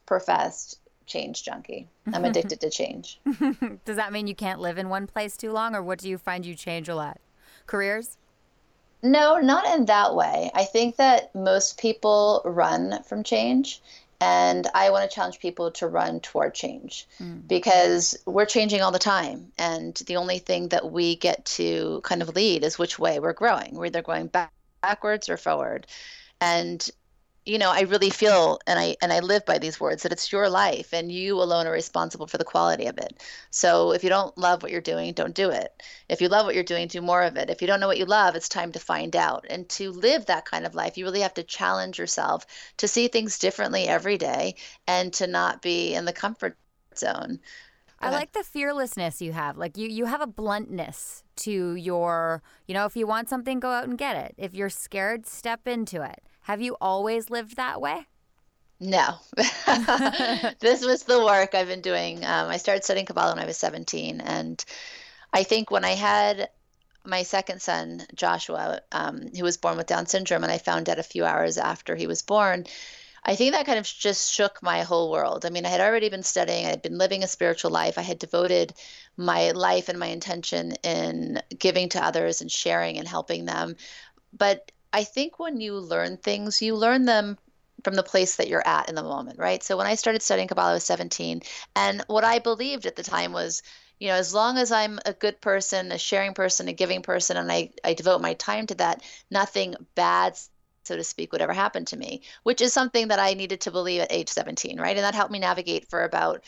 professed 0.05 0.79
change 1.09 1.43
junkie. 1.43 1.87
I'm 2.13 2.23
addicted 2.23 2.61
to 2.61 2.69
change. 2.69 3.19
Does 3.85 3.97
that 3.97 4.13
mean 4.13 4.27
you 4.27 4.35
can't 4.35 4.61
live 4.61 4.77
in 4.77 4.87
one 4.87 5.07
place 5.07 5.35
too 5.35 5.51
long, 5.51 5.75
or 5.75 5.83
what 5.83 5.99
do 5.99 6.07
you 6.07 6.17
find 6.17 6.45
you 6.45 6.55
change 6.55 6.87
a 6.87 6.95
lot? 6.95 7.19
Careers? 7.67 8.17
No, 9.01 9.37
not 9.37 9.65
in 9.75 9.85
that 9.85 10.15
way. 10.15 10.51
I 10.53 10.65
think 10.65 10.97
that 10.97 11.33
most 11.33 11.79
people 11.79 12.41
run 12.45 13.03
from 13.03 13.23
change. 13.23 13.81
And 14.21 14.67
I 14.75 14.89
want 14.89 15.09
to 15.09 15.15
challenge 15.15 15.39
people 15.39 15.71
to 15.71 15.87
run 15.87 16.19
toward 16.19 16.53
change 16.53 17.07
mm. 17.21 17.47
because 17.47 18.17
we're 18.25 18.45
changing 18.45 18.81
all 18.81 18.91
the 18.91 18.99
time. 18.99 19.53
And 19.57 19.95
the 20.07 20.17
only 20.17 20.39
thing 20.39 20.69
that 20.69 20.91
we 20.91 21.15
get 21.15 21.45
to 21.45 22.01
kind 22.03 22.21
of 22.21 22.35
lead 22.35 22.65
is 22.65 22.77
which 22.77 22.99
way 22.99 23.19
we're 23.19 23.31
growing. 23.31 23.75
We're 23.75 23.85
either 23.85 24.01
going 24.01 24.27
back, 24.27 24.51
backwards 24.81 25.29
or 25.29 25.37
forward. 25.37 25.87
And 26.41 26.89
you 27.45 27.57
know 27.57 27.71
i 27.71 27.81
really 27.81 28.09
feel 28.09 28.59
and 28.67 28.79
i 28.79 28.95
and 29.01 29.11
i 29.11 29.19
live 29.19 29.45
by 29.45 29.57
these 29.57 29.79
words 29.79 30.03
that 30.03 30.11
it's 30.11 30.31
your 30.31 30.49
life 30.49 30.93
and 30.93 31.11
you 31.11 31.35
alone 31.35 31.65
are 31.67 31.71
responsible 31.71 32.27
for 32.27 32.37
the 32.37 32.43
quality 32.43 32.85
of 32.85 32.97
it 32.97 33.21
so 33.49 33.91
if 33.93 34.03
you 34.03 34.09
don't 34.09 34.37
love 34.37 34.61
what 34.61 34.71
you're 34.71 34.81
doing 34.81 35.13
don't 35.13 35.35
do 35.35 35.49
it 35.49 35.81
if 36.09 36.21
you 36.21 36.27
love 36.27 36.45
what 36.45 36.55
you're 36.55 36.63
doing 36.63 36.87
do 36.87 37.01
more 37.01 37.23
of 37.23 37.37
it 37.37 37.49
if 37.49 37.61
you 37.61 37.67
don't 37.67 37.79
know 37.79 37.87
what 37.87 37.97
you 37.97 38.05
love 38.05 38.35
it's 38.35 38.49
time 38.49 38.71
to 38.71 38.79
find 38.79 39.15
out 39.15 39.45
and 39.49 39.67
to 39.69 39.91
live 39.91 40.25
that 40.25 40.45
kind 40.45 40.65
of 40.65 40.75
life 40.75 40.97
you 40.97 41.05
really 41.05 41.21
have 41.21 41.33
to 41.33 41.43
challenge 41.43 41.97
yourself 41.97 42.45
to 42.77 42.87
see 42.87 43.07
things 43.07 43.39
differently 43.39 43.87
every 43.87 44.17
day 44.17 44.55
and 44.87 45.13
to 45.13 45.27
not 45.27 45.61
be 45.61 45.93
in 45.93 46.05
the 46.05 46.13
comfort 46.13 46.57
zone 46.95 47.39
I 48.01 48.11
like 48.11 48.31
the 48.31 48.43
fearlessness 48.43 49.21
you 49.21 49.33
have. 49.33 49.57
Like 49.57 49.77
you 49.77 49.89
you 49.89 50.05
have 50.05 50.21
a 50.21 50.27
bluntness 50.27 51.23
to 51.37 51.75
your, 51.75 52.41
you 52.65 52.73
know, 52.73 52.85
if 52.85 52.95
you 52.95 53.05
want 53.05 53.27
something 53.27 53.59
go 53.59 53.71
out 53.71 53.87
and 53.87 53.97
get 53.97 54.15
it. 54.15 54.35
If 54.37 54.53
you're 54.53 54.69
scared, 54.69 55.27
step 55.27 55.67
into 55.67 56.01
it. 56.01 56.23
Have 56.49 56.61
you 56.61 56.77
always 56.81 57.29
lived 57.29 57.57
that 57.57 57.79
way? 57.79 58.07
No. 58.79 59.17
this 59.35 60.83
was 60.83 61.03
the 61.03 61.23
work 61.23 61.53
I've 61.53 61.67
been 61.67 61.81
doing. 61.81 62.25
Um, 62.25 62.49
I 62.49 62.57
started 62.57 62.83
studying 62.83 63.05
Kabbalah 63.05 63.35
when 63.35 63.43
I 63.43 63.45
was 63.45 63.57
17. 63.57 64.19
And 64.19 64.65
I 65.31 65.43
think 65.43 65.69
when 65.69 65.85
I 65.85 65.91
had 65.91 66.49
my 67.05 67.21
second 67.21 67.61
son, 67.61 68.01
Joshua, 68.15 68.81
um, 68.91 69.27
who 69.37 69.43
was 69.43 69.57
born 69.57 69.77
with 69.77 69.85
Down 69.85 70.07
syndrome, 70.07 70.41
and 70.41 70.51
I 70.51 70.57
found 70.57 70.89
out 70.89 70.97
a 70.97 71.03
few 71.03 71.23
hours 71.23 71.59
after 71.59 71.95
he 71.95 72.07
was 72.07 72.23
born, 72.23 72.65
I 73.23 73.35
think 73.35 73.51
that 73.51 73.67
kind 73.67 73.77
of 73.77 73.85
just 73.85 74.33
shook 74.33 74.63
my 74.63 74.81
whole 74.81 75.11
world. 75.11 75.45
I 75.45 75.51
mean, 75.51 75.67
I 75.67 75.69
had 75.69 75.81
already 75.81 76.09
been 76.09 76.23
studying, 76.23 76.65
I 76.65 76.69
had 76.69 76.81
been 76.81 76.97
living 76.97 77.23
a 77.23 77.27
spiritual 77.27 77.69
life. 77.69 77.99
I 77.99 78.01
had 78.01 78.17
devoted 78.17 78.73
my 79.15 79.51
life 79.51 79.87
and 79.87 79.99
my 79.99 80.07
intention 80.07 80.71
in 80.83 81.43
giving 81.59 81.89
to 81.89 82.03
others 82.03 82.41
and 82.41 82.51
sharing 82.51 82.97
and 82.97 83.07
helping 83.07 83.45
them. 83.45 83.75
But 84.35 84.71
I 84.93 85.03
think 85.03 85.39
when 85.39 85.59
you 85.59 85.75
learn 85.75 86.17
things, 86.17 86.61
you 86.61 86.75
learn 86.75 87.05
them 87.05 87.37
from 87.83 87.95
the 87.95 88.03
place 88.03 88.35
that 88.35 88.47
you're 88.47 88.67
at 88.67 88.89
in 88.89 88.95
the 88.95 89.03
moment, 89.03 89.39
right? 89.39 89.63
So 89.63 89.77
when 89.77 89.87
I 89.87 89.95
started 89.95 90.21
studying 90.21 90.47
Kabbalah, 90.47 90.71
I 90.71 90.73
was 90.73 90.83
17. 90.83 91.41
And 91.75 92.03
what 92.07 92.23
I 92.23 92.39
believed 92.39 92.85
at 92.85 92.95
the 92.95 93.03
time 93.03 93.31
was, 93.31 93.61
you 93.99 94.07
know, 94.07 94.15
as 94.15 94.33
long 94.33 94.57
as 94.57 94.71
I'm 94.71 94.99
a 95.05 95.13
good 95.13 95.39
person, 95.41 95.91
a 95.91 95.97
sharing 95.97 96.33
person, 96.33 96.67
a 96.67 96.73
giving 96.73 97.01
person, 97.01 97.37
and 97.37 97.51
I, 97.51 97.71
I 97.83 97.93
devote 97.93 98.21
my 98.21 98.33
time 98.33 98.65
to 98.67 98.75
that, 98.75 99.03
nothing 99.29 99.75
bad 99.95 100.37
so 100.89 100.95
to 100.95 101.03
speak, 101.03 101.31
would 101.31 101.41
ever 101.41 101.53
happen 101.53 101.85
to 101.85 101.97
me, 101.97 102.23
which 102.43 102.61
is 102.61 102.73
something 102.73 103.09
that 103.09 103.19
I 103.19 103.35
needed 103.35 103.61
to 103.61 103.71
believe 103.71 104.01
at 104.01 104.11
age 104.11 104.29
17, 104.29 104.79
right? 104.79 104.97
And 104.97 105.05
that 105.05 105.13
helped 105.13 105.31
me 105.31 105.37
navigate 105.37 105.87
for 105.87 106.03
about 106.03 106.43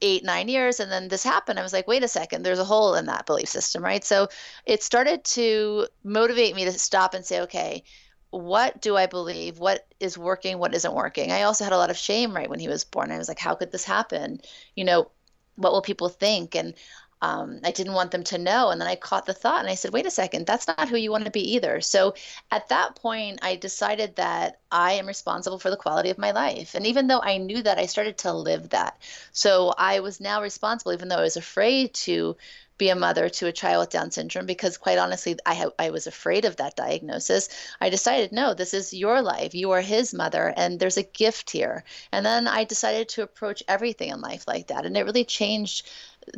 eight, 0.00 0.24
nine 0.24 0.48
years. 0.48 0.80
And 0.80 0.90
then 0.90 1.08
this 1.08 1.24
happened. 1.24 1.58
I 1.58 1.62
was 1.62 1.72
like, 1.72 1.88
wait 1.88 2.04
a 2.04 2.08
second, 2.08 2.42
there's 2.42 2.58
a 2.58 2.64
hole 2.64 2.94
in 2.94 3.06
that 3.06 3.26
belief 3.26 3.48
system, 3.48 3.82
right? 3.82 4.04
So 4.04 4.28
it 4.66 4.82
started 4.82 5.24
to 5.24 5.86
motivate 6.04 6.54
me 6.54 6.64
to 6.64 6.72
stop 6.72 7.14
and 7.14 7.24
say, 7.24 7.40
okay, 7.42 7.84
what 8.30 8.80
do 8.80 8.96
I 8.96 9.06
believe? 9.06 9.58
What 9.58 9.86
is 10.00 10.16
working? 10.16 10.58
What 10.58 10.74
isn't 10.74 10.94
working? 10.94 11.32
I 11.32 11.42
also 11.42 11.64
had 11.64 11.72
a 11.74 11.78
lot 11.78 11.90
of 11.90 11.96
shame 11.96 12.34
right 12.34 12.48
when 12.48 12.60
he 12.60 12.68
was 12.68 12.84
born. 12.84 13.10
I 13.10 13.18
was 13.18 13.28
like, 13.28 13.38
how 13.38 13.54
could 13.54 13.70
this 13.70 13.84
happen? 13.84 14.40
You 14.74 14.84
know, 14.84 15.10
what 15.56 15.72
will 15.72 15.82
people 15.82 16.08
think? 16.08 16.54
And 16.54 16.74
um, 17.22 17.60
I 17.62 17.70
didn't 17.70 17.94
want 17.94 18.10
them 18.10 18.24
to 18.24 18.38
know. 18.38 18.70
And 18.70 18.80
then 18.80 18.88
I 18.88 18.96
caught 18.96 19.26
the 19.26 19.32
thought 19.32 19.60
and 19.60 19.70
I 19.70 19.76
said, 19.76 19.92
wait 19.92 20.06
a 20.06 20.10
second, 20.10 20.44
that's 20.44 20.66
not 20.66 20.88
who 20.88 20.96
you 20.96 21.12
want 21.12 21.24
to 21.24 21.30
be 21.30 21.54
either. 21.54 21.80
So 21.80 22.14
at 22.50 22.68
that 22.68 22.96
point, 22.96 23.38
I 23.42 23.56
decided 23.56 24.16
that 24.16 24.58
I 24.70 24.94
am 24.94 25.06
responsible 25.06 25.60
for 25.60 25.70
the 25.70 25.76
quality 25.76 26.10
of 26.10 26.18
my 26.18 26.32
life. 26.32 26.74
And 26.74 26.86
even 26.86 27.06
though 27.06 27.20
I 27.20 27.38
knew 27.38 27.62
that, 27.62 27.78
I 27.78 27.86
started 27.86 28.18
to 28.18 28.32
live 28.32 28.70
that. 28.70 29.00
So 29.32 29.72
I 29.78 30.00
was 30.00 30.20
now 30.20 30.42
responsible, 30.42 30.92
even 30.92 31.08
though 31.08 31.18
I 31.18 31.22
was 31.22 31.36
afraid 31.36 31.94
to 31.94 32.36
be 32.78 32.88
a 32.88 32.96
mother 32.96 33.28
to 33.28 33.46
a 33.46 33.52
child 33.52 33.82
with 33.82 33.90
Down 33.90 34.10
syndrome 34.10 34.46
because, 34.46 34.76
quite 34.76 34.98
honestly, 34.98 35.36
I, 35.46 35.54
ha- 35.54 35.70
I 35.78 35.90
was 35.90 36.08
afraid 36.08 36.44
of 36.44 36.56
that 36.56 36.74
diagnosis. 36.74 37.48
I 37.80 37.90
decided, 37.90 38.32
no, 38.32 38.54
this 38.54 38.74
is 38.74 38.92
your 38.92 39.22
life. 39.22 39.54
You 39.54 39.70
are 39.70 39.80
his 39.80 40.12
mother, 40.12 40.52
and 40.56 40.80
there's 40.80 40.96
a 40.96 41.04
gift 41.04 41.50
here. 41.50 41.84
And 42.10 42.26
then 42.26 42.48
I 42.48 42.64
decided 42.64 43.10
to 43.10 43.22
approach 43.22 43.62
everything 43.68 44.08
in 44.08 44.20
life 44.20 44.48
like 44.48 44.68
that. 44.68 44.84
And 44.84 44.96
it 44.96 45.04
really 45.04 45.24
changed 45.24 45.88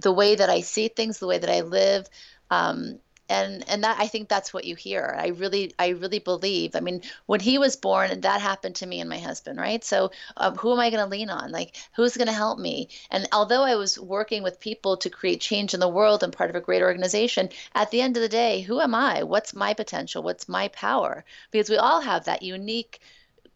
the 0.00 0.12
way 0.12 0.34
that 0.34 0.50
I 0.50 0.60
see 0.60 0.88
things, 0.88 1.18
the 1.18 1.26
way 1.26 1.38
that 1.38 1.50
I 1.50 1.60
live. 1.60 2.08
Um, 2.50 2.98
and 3.28 3.64
and 3.68 3.84
that 3.84 3.98
I 3.98 4.06
think 4.06 4.28
that's 4.28 4.52
what 4.52 4.64
you 4.64 4.76
hear. 4.76 5.16
I 5.18 5.28
really 5.28 5.72
I 5.78 5.88
really 5.88 6.18
believe. 6.18 6.76
I 6.76 6.80
mean, 6.80 7.02
when 7.26 7.40
he 7.40 7.58
was 7.58 7.76
born, 7.76 8.10
and 8.10 8.22
that 8.22 8.40
happened 8.40 8.76
to 8.76 8.86
me 8.86 9.00
and 9.00 9.08
my 9.08 9.18
husband, 9.18 9.58
right? 9.58 9.82
So 9.82 10.10
um, 10.36 10.56
who 10.56 10.72
am 10.72 10.80
I 10.80 10.90
going 10.90 11.02
to 11.02 11.10
lean 11.10 11.30
on? 11.30 11.50
Like 11.50 11.76
who's 11.96 12.16
going 12.16 12.28
to 12.28 12.34
help 12.34 12.58
me? 12.58 12.90
And 13.10 13.26
although 13.32 13.62
I 13.62 13.76
was 13.76 13.98
working 13.98 14.42
with 14.42 14.60
people 14.60 14.96
to 14.98 15.10
create 15.10 15.40
change 15.40 15.72
in 15.72 15.80
the 15.80 15.88
world 15.88 16.22
and 16.22 16.32
part 16.32 16.50
of 16.50 16.56
a 16.56 16.60
great 16.60 16.82
organization, 16.82 17.48
at 17.74 17.90
the 17.90 18.02
end 18.02 18.16
of 18.16 18.22
the 18.22 18.28
day, 18.28 18.60
who 18.60 18.80
am 18.80 18.94
I? 18.94 19.22
What's 19.22 19.54
my 19.54 19.72
potential? 19.72 20.22
What's 20.22 20.48
my 20.48 20.68
power? 20.68 21.24
Because 21.50 21.70
we 21.70 21.76
all 21.76 22.02
have 22.02 22.24
that 22.26 22.42
unique 22.42 23.00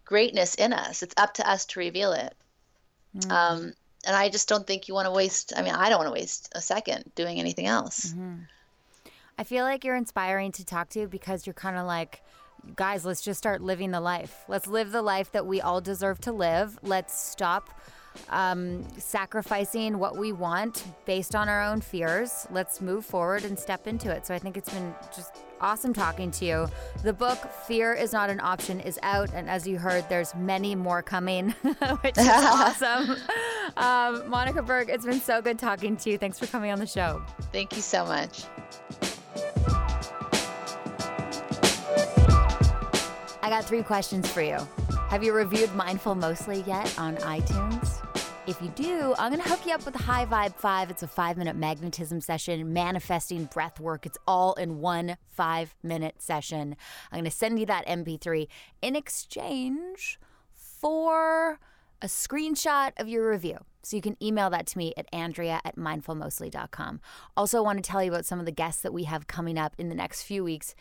greatness 0.05 0.55
in 0.55 0.73
us. 0.73 1.03
It's 1.03 1.15
up 1.19 1.35
to 1.35 1.49
us 1.49 1.67
to 1.67 1.81
reveal 1.81 2.13
it. 2.13 2.35
Mm. 3.15 3.31
Um, 3.31 3.73
and 4.09 4.17
I 4.17 4.31
just 4.31 4.49
don't 4.49 4.67
think 4.67 4.89
you 4.89 4.95
want 4.95 5.05
to 5.05 5.13
waste. 5.13 5.53
I 5.55 5.61
mean, 5.61 5.75
I 5.75 5.91
don't 5.91 5.99
want 5.99 6.09
to 6.09 6.19
waste 6.19 6.51
a 6.55 6.63
second 6.63 7.13
doing 7.15 7.39
anything 7.39 7.67
else. 7.67 8.07
Mm-hmm. 8.07 8.37
I 9.37 9.45
feel 9.45 9.65
like 9.65 9.85
you're 9.85 9.97
inspiring 9.97 10.51
to 10.53 10.65
talk 10.65 10.89
to 10.91 11.07
because 11.07 11.47
you're 11.47 11.55
kind 11.55 11.77
of 11.77 11.87
like, 11.87 12.23
guys, 12.75 13.05
let's 13.05 13.21
just 13.21 13.39
start 13.39 13.61
living 13.61 13.91
the 13.91 14.01
life. 14.01 14.45
Let's 14.49 14.67
live 14.67 14.93
the 14.93 15.03
life 15.03 15.31
that 15.33 15.47
we 15.47 15.61
all 15.61 15.83
deserve 15.83 16.21
to 16.23 16.33
live. 16.33 16.79
Let's 16.83 17.21
stop 17.21 17.79
um, 18.31 18.83
sacrificing 18.99 19.99
what 19.99 20.17
we 20.17 20.33
want 20.33 20.85
based 21.05 21.37
on 21.37 21.51
our 21.51 21.63
own 21.63 21.83
fears. 21.83 22.47
Let's 22.51 22.81
move 22.81 23.05
forward 23.05 23.45
and 23.45 23.59
step 23.59 23.87
into 23.87 24.11
it. 24.11 24.27
So 24.27 24.35
I 24.35 24.39
think 24.39 24.57
it's 24.57 24.71
been 24.71 24.95
just 25.15 25.37
awesome 25.61 25.93
talking 25.93 26.31
to 26.33 26.45
you. 26.45 26.67
The 27.03 27.13
book 27.13 27.39
Fear 27.67 27.95
is 27.95 28.13
Not 28.13 28.31
an 28.31 28.41
Option 28.41 28.81
is 28.81 28.99
out, 29.03 29.31
and 29.35 29.49
as 29.49 29.67
you 29.67 29.79
heard, 29.79 30.09
there's 30.09 30.35
many 30.35 30.75
more 30.75 31.03
coming, 31.03 31.51
which 32.01 32.19
is 32.19 32.29
awesome. 32.29 33.17
Um, 33.77 34.29
Monica 34.29 34.63
Berg, 34.63 34.91
it's 34.91 35.05
been 35.05 35.21
so 35.21 35.41
good 35.43 35.59
talking 35.59 35.97
to 35.99 36.11
you. 36.11 36.19
Thanks 36.19 36.39
for 36.39 36.47
coming 36.47 36.71
on 36.71 36.79
the 36.79 36.87
show. 36.87 37.23
Thank 37.53 37.77
you 37.77 37.83
so 37.83 38.05
much. 38.05 38.45
I 43.43 43.51
got 43.51 43.65
three 43.65 43.83
questions 43.83 44.31
for 44.31 44.43
you. 44.43 44.59
Have 45.09 45.25
you 45.25 45.33
reviewed 45.33 45.75
Mindful 45.75 46.15
Mostly 46.15 46.63
yet 46.67 46.99
on 46.99 47.17
iTunes? 47.17 47.98
If 48.49 48.63
you 48.63 48.69
do, 48.69 49.15
I'm 49.19 49.31
going 49.31 49.43
to 49.43 49.49
hook 49.51 49.67
you 49.67 49.75
up 49.75 49.85
with 49.85 49.95
High 49.95 50.25
Vibe 50.25 50.55
5. 50.55 50.91
It's 50.91 51.03
a 51.03 51.07
five 51.07 51.37
minute 51.37 51.55
magnetism 51.55 52.23
session, 52.23 52.73
manifesting 52.73 53.45
breath 53.45 53.79
work. 53.79 54.07
It's 54.07 54.17
all 54.27 54.55
in 54.55 54.79
one 54.79 55.19
five 55.29 55.77
minute 55.83 56.23
session. 56.23 56.75
I'm 57.13 57.19
going 57.19 57.31
to 57.31 57.31
send 57.31 57.61
you 57.61 57.67
that 57.67 57.87
MP3 57.87 58.49
in 58.81 58.97
exchange 58.97 60.19
for 60.55 61.61
a 62.01 62.07
screenshot 62.07 62.93
of 62.97 63.07
your 63.07 63.29
review. 63.29 63.59
So 63.83 63.97
you 63.97 64.03
can 64.03 64.17
email 64.23 64.49
that 64.49 64.67
to 64.69 64.79
me 64.79 64.95
at 64.97 65.09
andrea 65.13 65.61
at 65.63 65.77
mindfulmostly.com. 65.77 67.01
Also, 67.37 67.59
I 67.59 67.61
want 67.61 67.85
to 67.85 67.91
tell 67.91 68.03
you 68.03 68.11
about 68.11 68.25
some 68.25 68.41
of 68.41 68.47
the 68.47 68.53
guests 68.53 68.81
that 68.81 68.95
we 68.95 69.05
have 69.05 69.27
coming 69.27 69.59
up 69.59 69.75
in 69.77 69.91
the 69.91 69.95
next 69.95 70.23
few 70.23 70.43
weeks. 70.43 70.75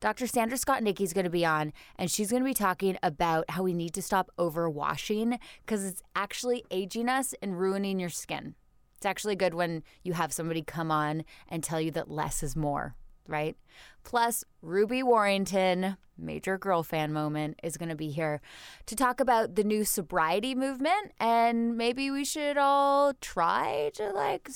Dr. 0.00 0.26
Sandra 0.26 0.56
Scott 0.56 0.82
Nicky 0.82 1.04
is 1.04 1.12
going 1.12 1.24
to 1.24 1.30
be 1.30 1.44
on, 1.44 1.74
and 1.96 2.10
she's 2.10 2.30
going 2.30 2.42
to 2.42 2.48
be 2.48 2.54
talking 2.54 2.96
about 3.02 3.44
how 3.50 3.62
we 3.62 3.74
need 3.74 3.92
to 3.92 4.02
stop 4.02 4.30
overwashing 4.38 5.38
because 5.60 5.84
it's 5.84 6.02
actually 6.16 6.64
aging 6.70 7.10
us 7.10 7.34
and 7.42 7.60
ruining 7.60 8.00
your 8.00 8.08
skin. 8.08 8.54
It's 8.96 9.04
actually 9.04 9.36
good 9.36 9.52
when 9.52 9.82
you 10.02 10.14
have 10.14 10.32
somebody 10.32 10.62
come 10.62 10.90
on 10.90 11.24
and 11.48 11.62
tell 11.62 11.82
you 11.82 11.90
that 11.90 12.10
less 12.10 12.42
is 12.42 12.56
more, 12.56 12.94
right? 13.26 13.56
Plus, 14.02 14.42
Ruby 14.62 15.02
Warrington, 15.02 15.98
major 16.16 16.56
girl 16.56 16.82
fan 16.82 17.12
moment, 17.12 17.60
is 17.62 17.76
going 17.76 17.88
to 17.90 17.94
be 17.94 18.08
here 18.08 18.40
to 18.86 18.96
talk 18.96 19.20
about 19.20 19.54
the 19.54 19.64
new 19.64 19.84
sobriety 19.84 20.54
movement. 20.54 21.12
And 21.18 21.76
maybe 21.76 22.10
we 22.10 22.24
should 22.24 22.56
all 22.56 23.12
try 23.20 23.90
to, 23.94 24.12
like, 24.12 24.48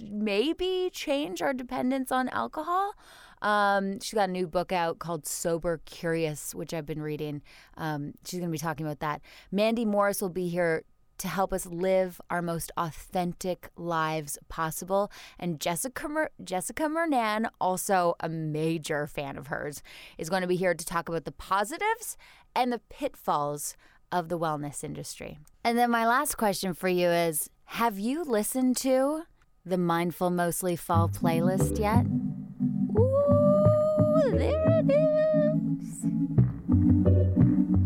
maybe 0.00 0.90
change 0.92 1.42
our 1.42 1.52
dependence 1.52 2.12
on 2.12 2.28
alcohol. 2.28 2.94
Um, 3.42 4.00
she's 4.00 4.14
got 4.14 4.28
a 4.28 4.32
new 4.32 4.46
book 4.46 4.72
out 4.72 4.98
called 4.98 5.26
Sober 5.26 5.80
Curious, 5.84 6.54
which 6.54 6.74
I've 6.74 6.86
been 6.86 7.02
reading. 7.02 7.42
Um, 7.76 8.14
she's 8.24 8.40
going 8.40 8.50
to 8.50 8.52
be 8.52 8.58
talking 8.58 8.86
about 8.86 9.00
that. 9.00 9.20
Mandy 9.50 9.84
Morris 9.84 10.20
will 10.20 10.28
be 10.28 10.48
here 10.48 10.84
to 11.18 11.28
help 11.28 11.52
us 11.52 11.66
live 11.66 12.20
our 12.30 12.40
most 12.40 12.72
authentic 12.76 13.70
lives 13.76 14.38
possible. 14.48 15.10
And 15.38 15.60
Jessica 15.60 16.08
Mer- 16.08 16.30
Jessica 16.42 16.84
Murnane, 16.84 17.48
also 17.60 18.14
a 18.20 18.28
major 18.28 19.06
fan 19.06 19.36
of 19.36 19.48
hers, 19.48 19.82
is 20.16 20.30
going 20.30 20.42
to 20.42 20.48
be 20.48 20.56
here 20.56 20.74
to 20.74 20.86
talk 20.86 21.08
about 21.08 21.24
the 21.24 21.32
positives 21.32 22.16
and 22.54 22.72
the 22.72 22.80
pitfalls 22.88 23.76
of 24.10 24.28
the 24.28 24.38
wellness 24.38 24.82
industry. 24.82 25.38
And 25.64 25.76
then 25.76 25.90
my 25.90 26.06
last 26.06 26.36
question 26.36 26.72
for 26.72 26.88
you 26.88 27.08
is 27.08 27.50
Have 27.64 27.98
you 27.98 28.24
listened 28.24 28.76
to 28.78 29.24
the 29.66 29.78
Mindful 29.78 30.30
Mostly 30.30 30.76
Fall 30.76 31.08
playlist 31.08 31.78
yet? 31.78 32.06
There 34.30 34.80
it 34.80 34.90
is. 34.90 36.04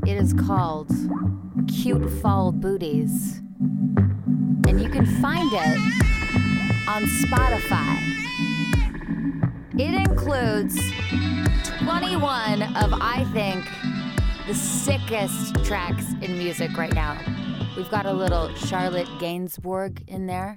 It 0.04 0.16
is 0.16 0.32
called 0.32 0.90
Cute 1.68 2.10
Fall 2.20 2.50
Booties. 2.50 3.40
And 4.66 4.80
you 4.80 4.88
can 4.88 5.06
find 5.20 5.48
it 5.52 5.78
on 6.88 7.04
Spotify. 7.04 7.96
It 9.78 9.94
includes 9.94 10.76
21 11.84 12.62
of, 12.76 12.92
I 13.00 13.24
think, 13.32 13.64
the 14.48 14.54
sickest 14.54 15.64
tracks 15.64 16.12
in 16.22 16.36
music 16.38 16.76
right 16.76 16.92
now. 16.92 17.16
We've 17.76 17.90
got 17.90 18.06
a 18.06 18.12
little 18.12 18.52
Charlotte 18.56 19.08
Gainsbourg 19.20 20.08
in 20.08 20.26
there. 20.26 20.56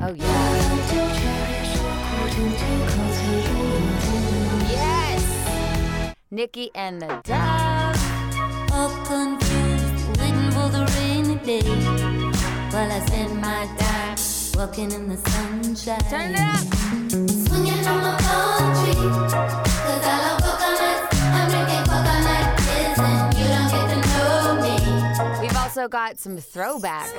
Oh, 0.00 0.12
yeah. 0.12 0.62
Niki 6.32 6.70
and 6.74 7.02
the 7.02 7.08
Dove. 7.24 8.72
All 8.72 8.88
confused, 9.04 10.18
waiting 10.18 10.50
for 10.52 10.70
the 10.70 10.90
rainy 10.96 11.36
day. 11.44 11.60
While 12.72 12.90
I 12.90 13.04
spend 13.04 13.38
my 13.38 13.66
time 13.76 14.16
walking 14.56 14.92
in 14.92 15.08
the 15.10 15.18
sunshine. 15.18 16.00
Turn 16.08 16.30
it 16.32 16.40
up! 16.40 16.64
Swinging 17.10 17.86
on 17.86 18.00
my 18.00 18.16
country. 18.16 18.94
Cause 19.84 20.04
I 20.04 20.16
love 20.24 20.40
coconuts. 20.40 21.20
I'm 21.20 21.50
drinking 21.50 21.84
coconut 21.92 22.56
kiss 22.64 22.98
and 22.98 23.34
you 23.36 23.44
don't 23.52 23.68
get 23.70 23.86
to 23.92 23.98
know 24.08 24.56
me. 24.64 25.46
We've 25.46 25.56
also 25.58 25.86
got 25.86 26.18
some 26.18 26.38
throwback 26.38 27.10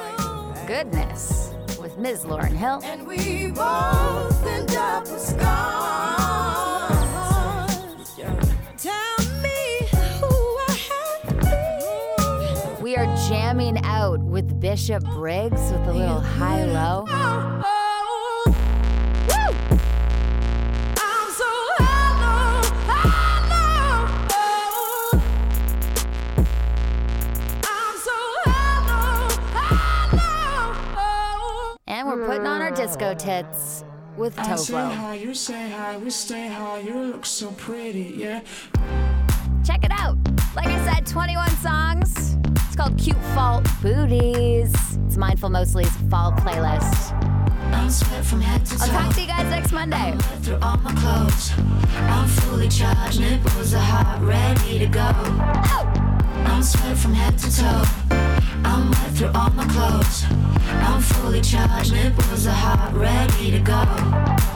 goodness 0.65 1.53
with 1.79 1.99
Ms. 1.99 2.25
Lauryn 2.25 2.55
Hill. 2.55 2.81
And 2.83 3.05
we 3.05 3.51
both 3.51 4.47
end 4.47 4.71
up 4.71 5.03
with 5.03 5.21
scars. 5.21 7.02
We 12.93 12.99
are 12.99 13.15
jamming 13.27 13.83
out 13.85 14.19
with 14.19 14.59
Bishop 14.59 15.03
Briggs 15.15 15.71
with 15.71 15.87
a 15.87 15.93
little 15.93 16.19
high 16.19 16.63
low. 16.63 17.07
And 31.87 32.07
we're 32.07 32.27
putting 32.27 32.45
on 32.45 32.61
our 32.61 32.69
disco 32.69 33.15
tits 33.15 33.83
with 34.17 34.37
I 34.37 34.55
say 34.55 34.73
hi, 34.75 35.15
you 35.15 35.33
say 35.33 35.71
hi, 35.71 35.97
we 35.97 36.11
stay 36.11 36.47
high, 36.47 36.81
you 36.81 36.93
look 36.93 37.25
so 37.25 37.49
pretty, 37.53 38.13
yeah. 38.15 38.41
Check 39.65 39.83
it 39.83 39.91
out. 39.91 40.15
Like 40.55 40.67
I 40.67 40.93
said, 40.93 41.07
21 41.07 41.49
songs. 41.55 42.32
It's 42.73 42.81
called 42.81 42.97
Cute 42.97 43.23
Fall 43.35 43.61
Booties. 43.83 44.73
It's 45.05 45.15
Mindful 45.15 45.49
Mostly's 45.49 45.95
fall 46.09 46.31
playlist. 46.31 47.13
I'm 47.71 47.87
sweat 47.87 48.25
from 48.25 48.41
head 48.41 48.65
to 48.65 48.79
toe. 48.79 48.85
I'll 48.85 49.03
talk 49.03 49.13
to 49.13 49.21
you 49.21 49.27
guys 49.27 49.47
next 49.51 49.71
Monday. 49.71 50.17
through 50.41 50.57
all 50.59 50.77
my 50.77 50.91
clothes. 50.95 51.51
I'm 51.95 52.27
fully 52.27 52.67
charged, 52.67 53.19
nipples 53.19 53.75
are 53.75 53.77
hot, 53.77 54.19
ready 54.23 54.79
to 54.79 54.87
go. 54.87 55.05
I'm 56.51 56.63
sweat 56.63 56.97
from 56.97 57.13
head 57.13 57.37
to 57.37 57.55
toe. 57.55 57.83
I'm 58.65 58.89
wet 58.89 59.11
through 59.11 59.31
all 59.35 59.51
my 59.51 59.67
clothes. 59.67 60.25
I'm 60.65 60.99
fully 60.99 61.41
charged, 61.41 61.93
nipples 61.93 62.47
are 62.47 62.55
hot, 62.55 62.91
ready 62.95 63.51
to 63.51 63.59
go. 63.59 63.73
No, 63.73 63.85
I 63.85 64.35
don't 64.35 64.52